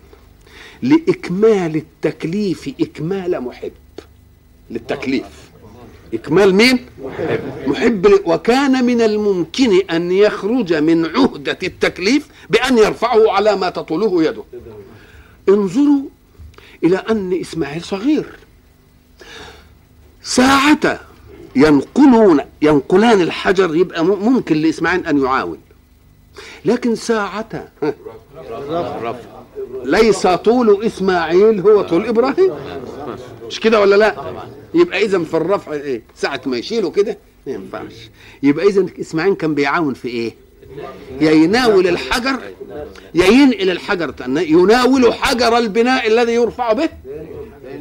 [0.81, 3.71] لإكمال التكليف إكمال محب
[4.69, 5.46] للتكليف.
[6.13, 7.39] إكمال مين؟ محب.
[7.67, 8.07] محب.
[8.25, 14.43] وكان من الممكن أن يخرج من عهدة التكليف بأن يرفعه على ما تطوله يده.
[15.49, 16.01] انظروا
[16.83, 18.25] إلى أن إسماعيل صغير.
[20.23, 20.99] ساعة
[21.55, 25.57] ينقلون ينقلان الحجر يبقى ممكن لإسماعيل أن يعاون.
[26.65, 27.67] لكن ساعة
[29.83, 32.51] ليس طول إسماعيل هو طول إبراهيم.
[33.47, 34.15] مش كده ولا لا؟
[34.73, 38.09] يبقى اذا في الرفع إيه؟ ساعة ما يشيله كده ما ينفعش.
[38.43, 40.35] يبقى اذا إسماعيل كان بيعاون في إيه؟
[41.21, 42.39] يا يناول الحجر
[43.15, 44.09] يا ينقل الحجر
[44.41, 46.89] يناول حجر البناء الذي يرفع به.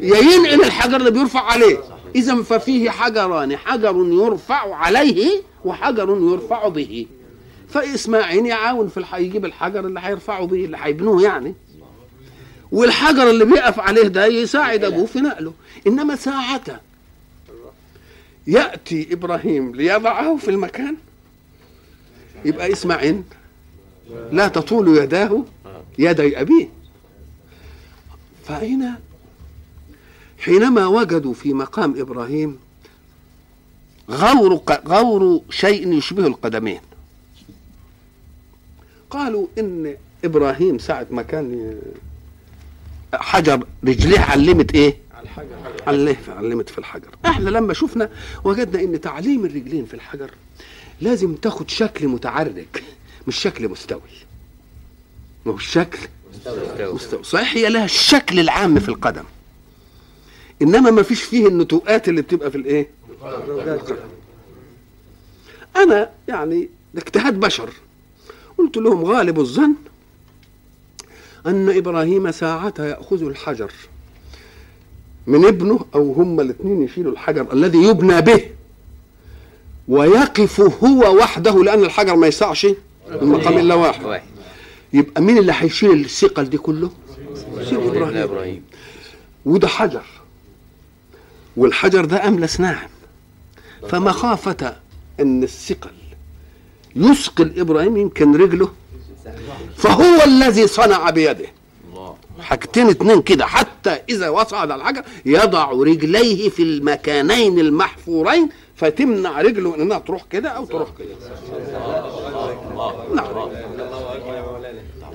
[0.01, 1.79] يا ينقل الحجر اللي بيرفع عليه.
[2.17, 7.07] اذا ففيه حجران حجر يرفع عليه وحجر يرفع به.
[7.69, 9.05] فإسماعيل يعاون في.
[9.19, 11.55] يجيب الحجر اللي هيرفعه به اللي هيبنوه يعني.
[12.73, 15.53] والحجر اللي بيقف عليه ده يساعد أبوه في نقله.
[15.87, 16.81] إنما ساعة
[18.47, 20.97] يأتي إبراهيم ليضعه في المكان.
[22.45, 23.23] يبقى إسماعيل
[24.33, 25.45] لا تطول يداه
[25.99, 26.69] يدي أبيه.
[28.45, 28.99] فهنا
[30.39, 32.59] حينما وجدوا في مقام إبراهيم
[34.11, 36.81] غور غور شيء يشبه القدمين.
[39.11, 41.79] قالوا إن إبراهيم ساعة ما كان
[43.21, 44.97] حجر رجليه علمت إيه؟
[45.87, 47.09] علمت علمت في الحجر.
[47.27, 48.11] إحنا لما شفنا
[48.45, 50.31] وجدنا إن تعليم الرجلين في الحجر
[51.01, 52.65] لازم تاخد شكل متعرج
[53.27, 54.01] مش شكل مستوي.
[55.47, 55.99] ما هو الشكل
[56.81, 57.25] مستوي.
[57.25, 59.25] صحيح هي لها الشكل العام في القدم.
[60.63, 62.89] إنما ما فيش فيه النتوءات اللي بتبقى في الإيه؟
[65.77, 67.71] أنا يعني اجتهاد بشر
[68.59, 69.75] قلت لهم غالب الظن
[71.47, 73.73] أن إبراهيم ساعتها يأخذ الحجر
[75.27, 78.41] من ابنه أو هما الاثنين يشيلوا الحجر الذي يبنى به
[79.89, 82.67] ويقف هو وحده لأن الحجر ما يسعش
[83.11, 84.21] المقام إلا واحد.
[84.93, 86.91] يبقى مين اللي هيشيل الثقل دي كله؟
[87.65, 88.63] سيد إبراهيم.
[89.47, 90.03] وده حجر.
[91.57, 92.89] والحجر ده أملس ناعم.
[93.89, 94.77] فمخافة
[95.21, 95.91] إن الثقل
[96.97, 98.73] يثقل إبراهيم يمكن رجله
[99.77, 101.47] فهو الذي صنع بيده.
[102.41, 109.75] حاجتين اتنين كده حتى إذا وصعد على الحجر يضع رجليه في المكانين المحفورين فتمنع رجله
[109.77, 111.09] إنها تروح كده أو تروح كده.
[113.15, 113.27] نعم.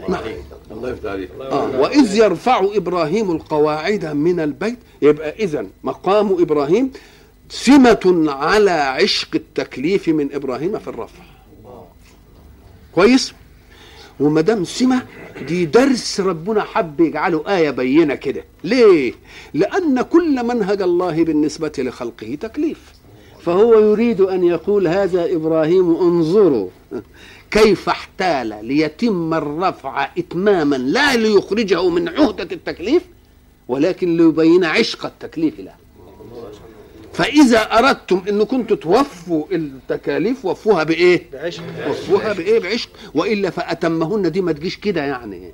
[0.10, 0.21] نعم.
[0.71, 1.80] الله يفتح عليك آه.
[1.80, 6.91] وإذ يرفع إبراهيم القواعد من البيت يبقى إذا مقام إبراهيم
[7.50, 11.24] سمة على عشق التكليف من إبراهيم في الرفع.
[12.95, 13.34] كويس؟
[14.22, 15.02] وما دام سمة
[15.48, 18.44] دي درس ربنا حب يجعله آية بينة كده.
[18.64, 19.14] ليه؟
[19.54, 22.80] لأن كل منهج الله بالنسبة لخلقه تكليف.
[23.42, 26.70] فهو يريد أن يقول هذا إبراهيم انظروا
[27.52, 33.04] كيف احتال ليتم الرفع إتماما لا ليخرجه من عهدة التكليف
[33.68, 35.74] ولكن ليبين عشق التكليف له.
[37.13, 41.63] فإذا أردتم أن كنتم توفوا التكاليف وفوها بإيه؟ بعشق.
[41.89, 42.89] وفوها بإيه؟ بعشق.
[43.13, 45.52] وإلا فأتمهن دي ما تجيش كده يعني.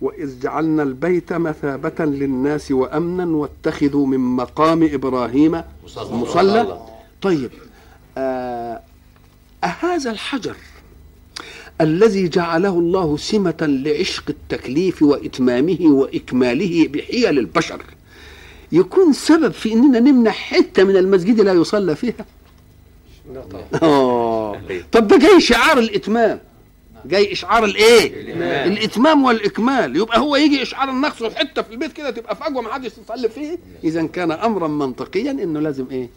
[0.00, 5.62] وإذ جعلنا البيت مثابة للناس وأمنا واتخذوا من مقام إبراهيم
[5.96, 6.86] مصلى.
[7.22, 7.50] طيب
[8.18, 8.80] آه
[9.64, 10.56] أهذا الحجر
[11.80, 17.82] الذي جعله الله سمة لعشق التكليف وإتمامه وإكماله بحيل البشر؟
[18.72, 22.26] يكون سبب في إننا نمنع حتة من المسجد لا يصلى فيها.
[23.82, 24.60] آه.
[24.92, 26.40] طب ده جاي شعار الإتمام.
[27.04, 28.72] جاي إشعار الإيه؟ الإتمام.
[28.72, 29.96] الإتمام والإكمال.
[29.96, 33.28] يبقى هو يجي إشعار النقص في حتة في البيت كده تبقى فجوة ما حدش يصلي
[33.28, 33.58] فيه.
[33.84, 36.08] اذا كان أمرا منطقيا إنه لازم إيه؟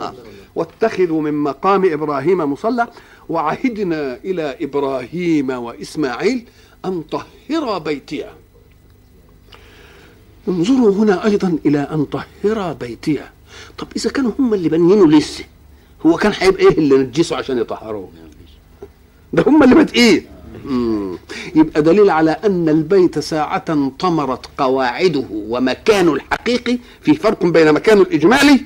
[0.00, 0.14] آه.
[0.54, 2.88] واتخذوا من مقام إبراهيم مصلى.
[3.28, 6.44] وعهدنا إلى إبراهيم وإسماعيل
[6.84, 8.24] أن طهرا بيتي
[10.48, 13.20] انظروا هنا أيضا إلى أن طهرا بيتي.
[13.78, 15.44] طب إذا كانوا هم اللي بنينه لسه
[16.06, 18.08] هو كان هيبقى إيه اللي نجسوا عشان يطهروه؟
[19.32, 20.26] ده هم اللي بادئين.
[21.54, 28.60] يبقى دليل على أن البيت ساعة طمرت قواعده ومكانه الحقيقي في فرق بين مكانه الإجمالي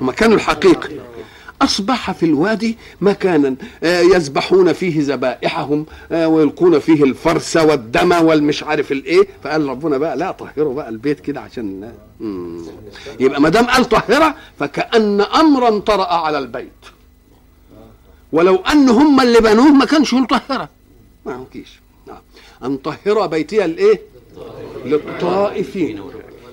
[0.00, 0.99] ومكانه الحقيقي.
[1.62, 3.56] أصبح في الوادي مكانا.
[3.82, 9.22] آه، يذبحون فيه ذبائحهم آه، ويلقون فيه الفرس والدم والمش عارف الإيه.
[9.44, 11.92] فقال ربنا بقى لا طهروا بقى البيت كده عشان.
[13.20, 16.70] يبقى ما دام قال طهرة فكأن امرا طرأ على البيت.
[18.32, 20.68] ولو أن هم اللي بنوه ما كانش يقول طهرة.
[21.26, 21.80] ما يمكنش.
[22.06, 22.18] نعم.
[22.64, 24.00] أن طهر بيتي الايه
[24.84, 26.02] للطائفين.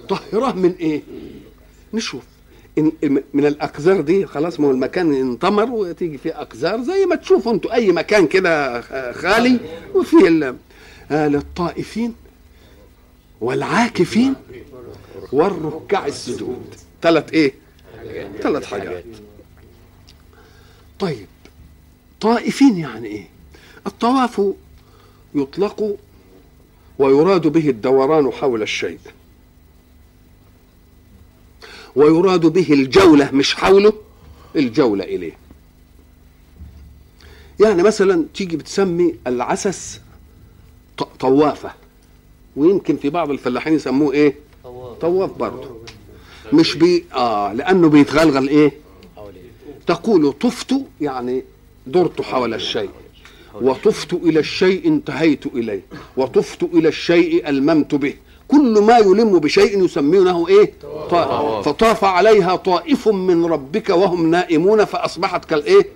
[0.09, 1.01] طهرة من إيه؟
[1.93, 2.23] نشوف.
[3.33, 7.73] من الاقذار دي خلاص ما هو المكان انطمر وتيجي فيه أقذار زي ما تشوفوا أنتوا
[7.73, 9.59] أي مكان كده خالي
[9.95, 10.55] وفيه
[11.11, 12.13] آه للطائفين
[13.41, 14.33] والعاكفين
[15.31, 16.75] والركع السجود.
[17.01, 17.53] ثلاث إيه؟
[18.41, 19.03] ثلاث حاجات.
[20.99, 21.27] طيب
[22.21, 23.27] طائفين يعني إيه؟
[23.87, 24.41] الطواف
[25.35, 25.97] يطلق
[26.99, 28.99] ويراد به الدوران حول الشيء.
[31.97, 33.93] ويراد به الجولة مش حوله
[34.55, 35.37] الجولة إليه.
[37.59, 40.01] يعني مثلا تيجي بتسمي العسس
[41.19, 41.71] طوافة
[42.55, 44.35] ويمكن في بعض الفلاحين يسموه إيه؟
[45.01, 45.77] طواف برضه.
[46.53, 48.71] مش بي آه لأنه بيتغلغل إيه؟
[49.87, 51.43] تقول طفت يعني
[51.87, 52.89] درت حول الشيء.
[53.61, 55.81] وطفت إلى الشيء انتهيت إليه.
[56.17, 58.13] وطفت إلى الشيء ألممت به.
[58.47, 60.73] كل ما يلم بشيء يسمونه إيه؟
[61.09, 61.65] طائف.
[61.69, 65.87] فطاف عليها طائف من ربك وهم نائمون فأصبحت كالايه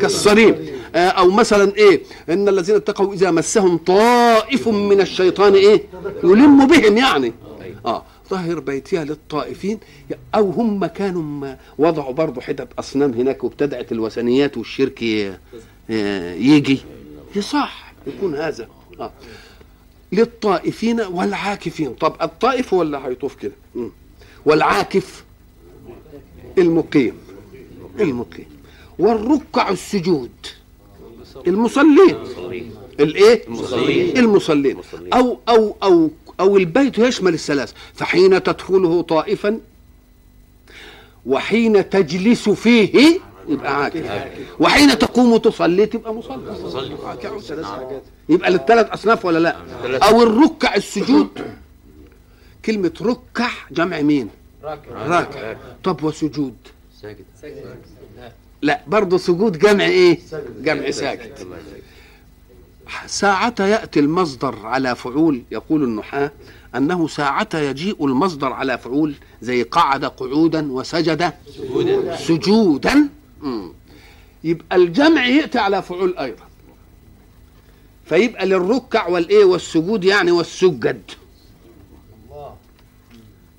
[0.00, 0.56] كالصريم.
[0.94, 5.82] آه أو مثلا إيه؟ إن الذين اتقوا إذا مسهم طائف من الشيطان إيه؟
[6.24, 7.32] يلم بهم يعني.
[7.86, 8.02] آه.
[8.30, 9.78] طهر بيتها للطائفين.
[10.34, 15.32] أو هم كانوا وضعوا برضه حتت أصنام هناك وابتدات الوثنيات والشرك ي-
[16.38, 16.80] يجي.
[17.36, 17.92] يصح.
[18.06, 18.68] يكون هذا.
[19.00, 19.12] آه.
[20.12, 21.94] للطائفين والعاكفين.
[21.94, 23.52] طب الطائف هو اللي هيطوف كده.
[24.46, 25.24] والعاكف
[26.58, 27.14] المقيم.
[28.00, 28.46] المقيم.
[28.98, 30.30] والركع السجود.
[31.46, 32.16] المصلين.
[33.00, 34.18] الإيه؟ المصلين.
[34.18, 34.72] المصلين.
[34.72, 35.12] المصلين.
[35.12, 37.72] أو أو أو أو البيت يشمل الثلاث.
[37.94, 39.60] فحين تدخله طائفا
[41.26, 44.28] وحين تجلس فيه يبقى عاكف.
[44.60, 46.96] وحين تقوم تصلي تبقى مصلي.
[48.28, 49.56] يبقى للثلاث أصناف ولا لا.
[50.08, 51.28] أو الركع السجود.
[52.64, 54.28] كلمة ركع جمع مين؟
[54.62, 55.56] راكع.
[55.84, 56.54] طب وسجود؟
[57.02, 57.24] ساجد
[58.62, 60.18] لا برضه سجود جمع إيه؟
[60.60, 61.32] جمع ساجد
[63.06, 66.32] ساعة يأتي المصدر على فعول يقول النحاة
[66.74, 72.16] أنه ساعة يجيء المصدر على فعول زي قعد قعودا وسجد سجودا.
[72.16, 73.08] سجودا.
[73.40, 73.72] مم.
[74.44, 76.44] يبقى الجمع يأتي على فعول أيضا.
[78.04, 81.02] فيبقى للركع والإيه والسجود يعني والسجد.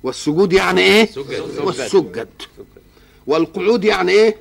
[0.02, 1.58] والسجود يعني إيه؟ سجد.
[1.64, 2.28] والسجد.
[3.26, 4.36] والقعود يعني إيه؟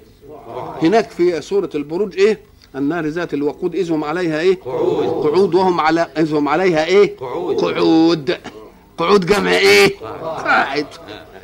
[0.82, 2.40] هناك في سورة البروج إيه؟
[2.76, 5.28] النار ذات الوقود إذ هم عليها إيه؟ قعود.
[5.28, 7.56] قعود وهم على إذ هم عليها إيه؟ قعود.
[7.56, 8.38] قعود.
[8.98, 10.88] قعود جمع إيه؟ قاعد.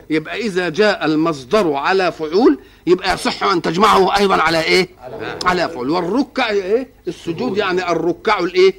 [0.10, 4.90] يبقى إذا جاء المصدر على فعول يبقى يصح أن تجمعه أيضا على إيه؟
[5.46, 5.90] على فعول.
[5.90, 8.74] والركع إيه؟ السجود يعني الركع الإيه؟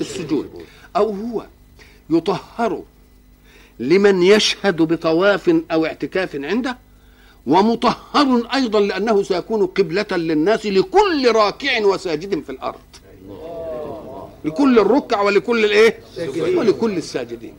[0.00, 0.50] السجود.
[0.96, 1.44] أو هو
[2.10, 2.82] يطهر
[3.78, 6.76] لمن يشهد بطواف أو اعتكاف عنده
[7.46, 12.78] ومطهر أيضا لأنه سيكون قبلة للناس لكل راكع وساجد في الأرض.
[14.44, 15.98] لكل الركع ولكل الإيه؟
[16.58, 17.54] ولكل الساجدين.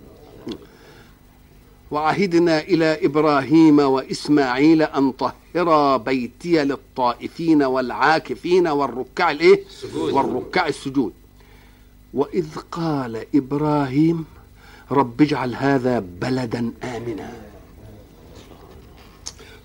[1.91, 10.13] وعهدنا إلى إبراهيم وإسماعيل أن طهرا بيتي للطائفين والعاكفين والركع السجود.
[10.13, 11.13] والركع السجود.
[12.13, 14.25] وإذ قال إبراهيم
[14.91, 17.33] رب اجعل هذا بلدا آمنا.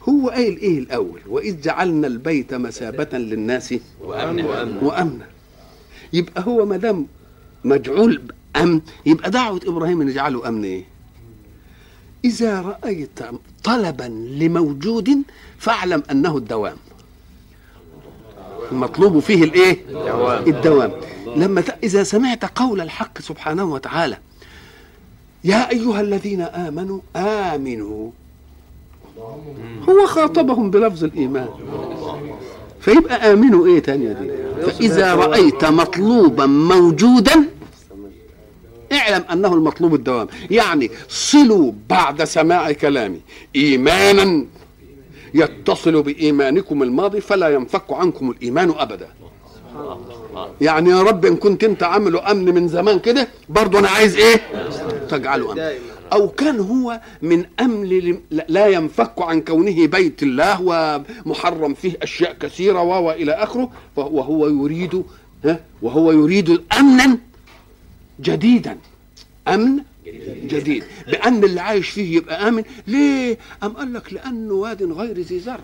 [0.09, 4.45] هو قايل إيه الأول؟ وإذ جعلنا البيت مثابة للناس وأمن.
[4.45, 4.79] وأمن.
[4.83, 5.27] وامنا
[6.12, 7.07] يبقى هو ما دام
[7.64, 8.22] مجعول
[8.57, 10.85] امن يبقى دعوة إبراهيم إن يجعله أمن إيه؟
[12.27, 13.18] إذا رأيت
[13.64, 14.09] طلبا
[14.41, 15.22] لموجود
[15.59, 16.77] فاعلم أنه الدوام.
[18.72, 20.43] المطلوب فيه الإيه؟ الدوام.
[20.47, 20.93] الدوام.
[21.37, 21.79] لما ت...
[21.85, 24.18] إذا سمعت قول الحق سبحانه وتعالى
[25.45, 28.11] يا أيها الذين آمنوا آمنوا.
[29.89, 31.49] هو خاطبهم بلفظ الإيمان.
[32.81, 34.31] فيبقى آمنوا إيه تانية دي
[34.66, 37.45] فإذا رأيت مطلوبا موجودا
[38.97, 40.28] اعلم أنه المطلوب الدوام.
[40.51, 43.20] يعني صلوا بعد سماع كلامي.
[43.57, 44.44] إيمانا
[45.34, 49.09] يتصل بإيمانكم الماضي فلا ينفك عنكم الإيمان أبدا.
[50.61, 54.40] يعني يا رب إن كنت أنت عامله أمن من زمان كده برضه أنا عايز إيه؟
[55.11, 55.59] تجعله أمن.
[56.12, 57.44] أو كان هو من
[57.84, 60.62] لم- لا ينفك عن كونه بيت الله
[61.26, 65.03] ومحرم فيه أشياء كثيرة و- وإلى آخره وهو يريد
[65.44, 67.18] ها؟ وهو يريد امنا
[68.21, 68.79] جديدا.
[69.49, 69.79] أمن
[70.47, 70.85] جديد.
[71.09, 72.62] بأن اللي عايش فيه يبقى آمن.
[72.87, 75.59] ليه؟ أم قال لك لأنه واد غير ذي زرع.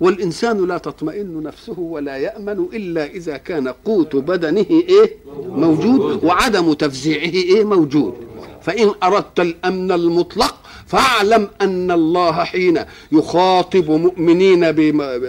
[0.00, 5.16] والإنسان لا تطمئن نفسه ولا يأمن إلا إذا كان قوت بدنه إيه؟
[5.46, 8.14] موجود وعدم تفزيعه إيه؟ موجود.
[8.62, 10.54] فإن أردت الأمن المطلق
[10.86, 12.80] فاعلم أن الله حين
[13.12, 14.72] يخاطب مؤمنين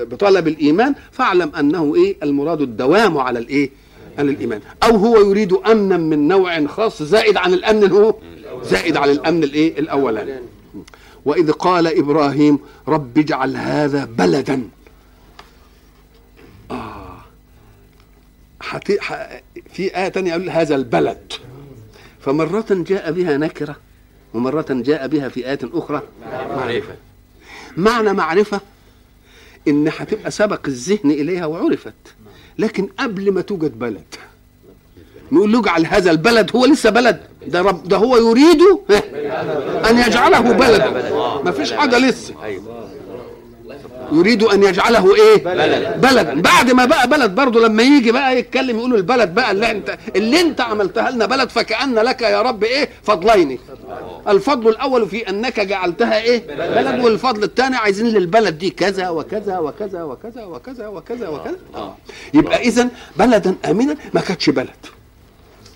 [0.06, 3.70] بطلب الإيمان فاعلم أنه إيه؟ المراد الدوام على الإيه؟
[4.18, 4.62] على الإيمان.
[4.84, 7.54] أو هو يريد أمنا من نوع خاص زائد عن
[7.84, 8.16] اللي هو
[8.64, 10.40] زائد عن الأمن الإيه؟ الأولاني.
[11.26, 14.70] وإذ قال إبراهيم رب اجعل هذا بلدا.
[16.72, 17.18] آه.
[18.62, 19.02] حتي...
[19.02, 19.40] ح...
[19.74, 21.34] في آية تانية يقول هذا البلد.
[22.20, 23.76] فمرة جاء بها نكرة
[24.34, 26.02] ومرة جاء بها في آية أخرى
[26.32, 26.96] معرفة.
[27.78, 28.62] معنى معرفة
[29.68, 31.94] إن هتبقى سبق الذهن إليها وعرفت.
[32.60, 34.16] لكن قبل ما توجد بلد.
[35.32, 37.20] نقول له اجعل هذا البلد هو لسه بلد.
[37.48, 40.90] ده رب ده هو يريد ها، أن يجعله بلدا
[41.46, 42.34] ما فيش حاجة لسه.
[44.12, 46.02] يريد أن يجعله إيه؟ بلد.
[46.02, 46.42] بلد.
[46.42, 50.42] بعد ما بقى بلد برضه لما يجي بقى يتكلم يقول البلد بقى اللي انت اللي
[50.42, 53.60] أنت عملتها لنا بلد فكأن لك يا رب إيه؟ فضلين.
[54.28, 57.04] الفضل الأول في أنك جعلتها إيه؟ بلد.
[57.06, 61.56] والفضل الثاني عايزين للبلد دي كذا وكذا وكذا وكذا وكذا وكذا وكذا.
[62.34, 64.70] يبقى إذا بلدا آمنا ما كانتش بلد.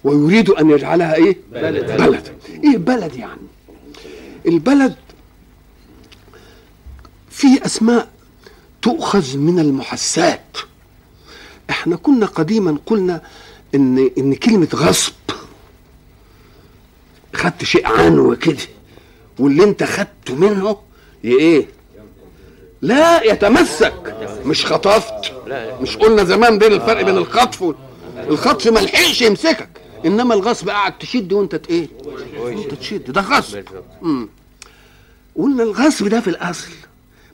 [0.04, 1.98] ويريد أن يجعلها إيه؟ بلد.
[2.02, 2.28] بلد.
[2.64, 3.42] إيه بلد يعني؟
[4.48, 4.96] البلد
[7.30, 8.08] فيه أسماء
[8.82, 10.58] تؤخذ من المحسات.
[11.70, 13.22] إحنا كنا قديما قلنا
[13.76, 15.14] إن إن كلمة غصب
[17.36, 18.58] خدت شيء عنه كده
[19.40, 20.78] واللي أنت خدته منه
[21.26, 21.68] إيه؟
[22.82, 24.16] لا يتمسك.
[24.46, 25.34] مش خطفت.
[25.82, 27.76] مش قلنا زمان بين الفرق بين الخطف وال-
[28.18, 29.70] الخطف ما لحقش يمسكك.
[30.06, 31.88] إنما الغصب قاعد تشد وأنت إيه؟
[32.40, 33.12] وأنت تشد.
[33.12, 33.64] ده غصب.
[35.36, 36.72] قلنا الغصب ده في الأصل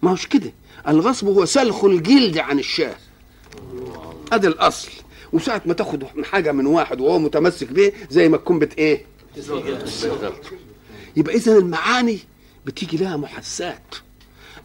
[0.02, 0.52] ما هوش كده.
[0.88, 2.96] الغصب هو سلخ الجلد عن الشاه.
[4.32, 4.92] أدي الأصل.
[5.34, 9.06] وساعة ما تاخد حاجة من واحد وهو متمسك بيه زي ما تكون بت إيه؟
[11.16, 12.20] يبقى اذا المعاني
[12.66, 13.96] بتيجي لها محسات.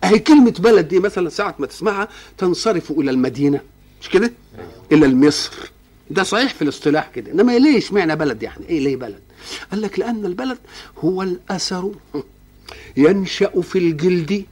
[0.05, 2.09] أهي كلمة بلد دي مثلا ساعة ما تسمعها
[2.39, 3.61] تنصرف إلى المدينة.
[4.03, 4.33] مش كده؟
[4.93, 5.53] إلى المصر.
[6.11, 7.33] ده صحيح في الاصطلاح كده.
[7.33, 9.21] إنما ليش معنى بلد يعني؟ إيه ليه بلد؟
[9.71, 10.59] قال لك لأن البلد
[10.99, 11.93] هو الأثر
[12.97, 14.45] ينشأ في الجلد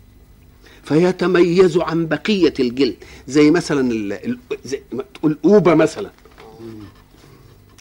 [0.88, 2.96] فيتميز عن بقية الجلد.
[3.28, 4.12] زي مثلا ال...
[4.12, 4.38] ال...
[4.64, 6.10] زي ما تقول أوبة مثلا.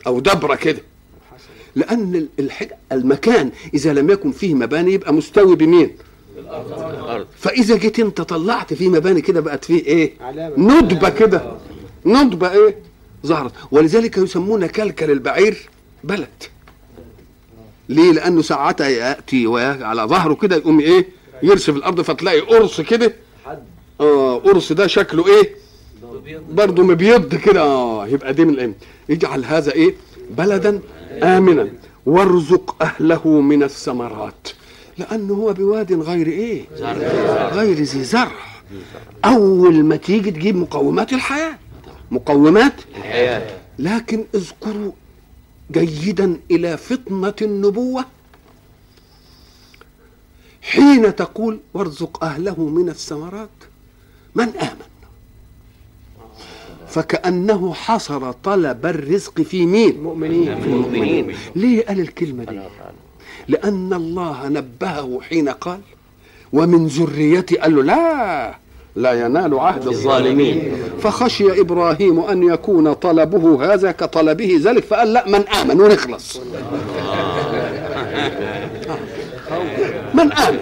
[0.07, 0.81] أو دبرة كده.
[1.75, 2.69] لأن ال- الحج...
[2.91, 5.91] المكان إذا لم يكن فيه مباني يبقى مستوي بمين؟
[6.37, 7.27] الأرض.
[7.39, 10.13] فإذا جيت أنت طلعت فيه مباني كده بقت فيه إيه.
[10.57, 11.51] ندبه كده.
[12.05, 12.75] ندبه إيه؟
[13.25, 13.51] ظهرت.
[13.71, 15.69] ولذلك يسمون كلكل البعير
[16.03, 16.27] بلد.
[17.89, 19.47] ليه؟ لأنه ساعتها يأتي
[19.83, 23.13] على ظهره كده يقوم إيه؟ يرسف الأرض فتلاقي قرص كده.
[24.01, 25.55] آه قرص ده شكله إيه؟
[26.49, 27.61] برضه مبيض كده.
[27.61, 28.75] آه يبقى دي من الام
[29.09, 29.95] يجعل هذا إيه؟
[30.29, 30.81] بلدا
[31.23, 31.69] امنا.
[32.05, 34.47] وارزق أهله من الثمرات.
[34.97, 36.65] لأنه هو بواد غير إيه؟
[37.51, 38.31] غير ذي زرع.
[39.25, 41.57] أول ما تيجي تجيب مقومات الحياة.
[42.11, 43.57] مقومات الحياة.
[43.79, 44.91] لكن اذكروا
[45.71, 48.05] جيدا إلى فطنة النبوة.
[50.67, 53.49] حين تقول وارزق أهله من الثمرات
[54.35, 54.87] من آمن؟
[56.87, 60.61] فكأنه حصر طلب الرزق في مين؟ المؤمنين.
[60.61, 61.35] في المؤمنين.
[61.55, 62.59] ليه قال الكلمة دي؟
[63.47, 65.79] لأن الله نبهه حين قال
[66.53, 68.57] ومن ذريتي قال له لا
[68.95, 70.73] لا ينال عهد الظالمين.
[71.01, 76.39] فخشي إبراهيم أن يكون طلبه هذا كطلبه ذلك فقال لا من آمن ونخلص.
[80.17, 80.59] من امن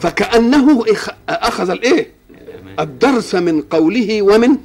[0.00, 2.10] فكأنه إخ- أخذ الإيه؟
[2.80, 4.56] الدرس من قوله ومن؟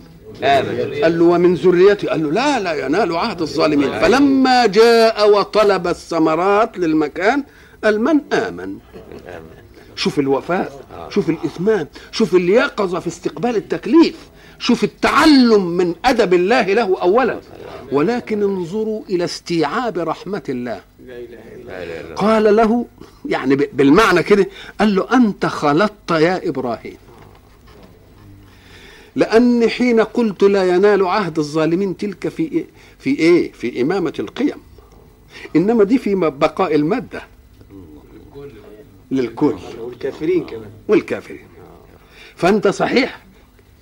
[1.03, 2.07] قال له ومن ذريتي.
[2.07, 3.91] قال له لا لا ينال عهد الظالمين.
[4.01, 7.43] فلما جاء وطلب الثمرات للمكان
[7.83, 8.77] قال من آمن؟
[9.95, 10.71] شوف الوفاء
[11.09, 14.15] شوف الإثمان شوف اليقظة في استقبال التكليف
[14.59, 17.37] شوف التعلم من أدب الله له أولا.
[17.91, 20.81] ولكن انظروا إلى استيعاب رحمة الله.
[22.16, 22.86] قال له
[23.26, 24.47] يعني بالمعنى كده
[24.80, 26.97] قال له أنت خلطت يا إبراهيم.
[29.16, 32.66] لأن حين قلت لا ينال عهد الظالمين تلك في إيه؟
[32.99, 34.58] في إيه؟ في إمامة القيم.
[35.56, 37.22] إنما دي في بقاء المادة.
[39.12, 39.56] للكل.
[39.80, 40.70] والكافرين كمان.
[40.88, 41.47] والكافرين.
[42.36, 43.20] فأنت صحيح.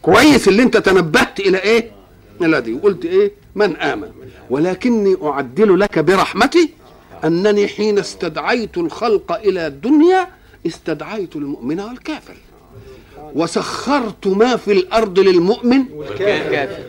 [0.02, 1.92] كويس اللي أنت تنبهت إلى إيه؟
[2.42, 2.74] إلى دي.
[2.74, 4.12] وقلت إيه؟ من آمن.
[4.50, 6.70] ولكني أعدل لك برحمتي
[7.24, 10.28] أنني حين استدعيت الخلق إلى الدنيا
[10.68, 12.36] استدعيت المؤمن والكافر.
[13.36, 15.86] وسخرت ما في الأرض للمؤمن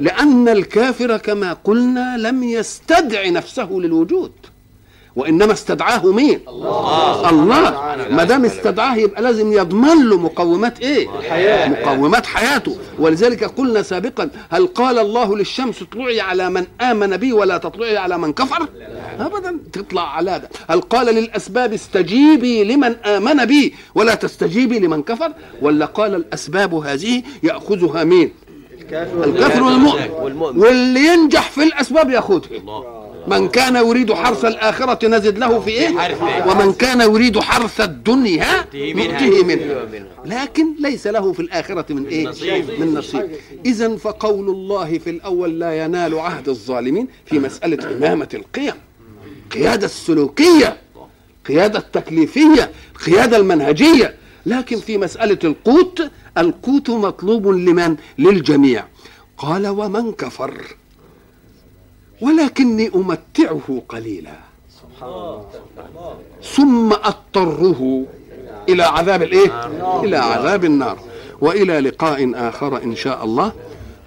[0.00, 4.32] لأن الكافر كما قلنا لم يستدع نفسه للوجود.
[5.16, 7.70] وإنما استدعاه مين؟ الله الله
[8.10, 11.68] ما دام استدعاه يبقى لازم يضمن له مقومات إيه؟ الحياة.
[11.68, 17.58] مقومات حياته ولذلك قلنا سابقا هل قال الله للشمس اطلعي على من آمن بي ولا
[17.58, 18.68] تطلعي على من كفر؟
[19.20, 25.32] أبدا تطلع على ده هل قال للأسباب استجيبي لمن آمن بي ولا تستجيبي لمن كفر؟
[25.62, 28.32] ولا قال الأسباب هذه يأخذها مين؟
[29.24, 30.58] الكافر والمؤمن.
[30.62, 32.48] واللي ينجح في الأسباب يأخذها
[33.26, 36.50] من كان يريد حرث الآخرة نزد له في إيه؟ حرثه.
[36.50, 39.86] ومن كان يريد حرث الدنيا نؤتيه منها.
[40.24, 42.70] لكن ليس له في الآخرة من إيه؟ نصيب.
[42.80, 43.30] من نصيب.
[43.66, 48.74] إذا فقول الله في الأول لا ينال عهد الظالمين في مسألة إمامة القيم
[49.50, 50.76] قيادة السلوكية
[51.48, 54.14] قيادة التكليفية القيادة المنهجية.
[54.46, 56.02] لكن في مسألة القوت
[56.38, 58.84] القوت مطلوب لمن؟ للجميع.
[59.38, 60.76] قال ومن كفر.
[62.20, 64.38] ولكني أمتعه قليلا.
[66.42, 68.04] ثم أضطره
[68.68, 69.68] إلى عذاب الإيه؟
[70.04, 70.98] إلى عذاب النار.
[71.40, 73.52] وإلى لقاء آخر إن شاء الله.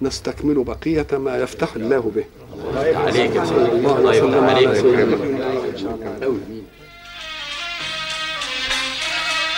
[0.02, 2.24] نستكمل بقية ما يفتح الله به.
[2.76, 6.62] عليك الله الله وسلم على عليك سيدنا محمد.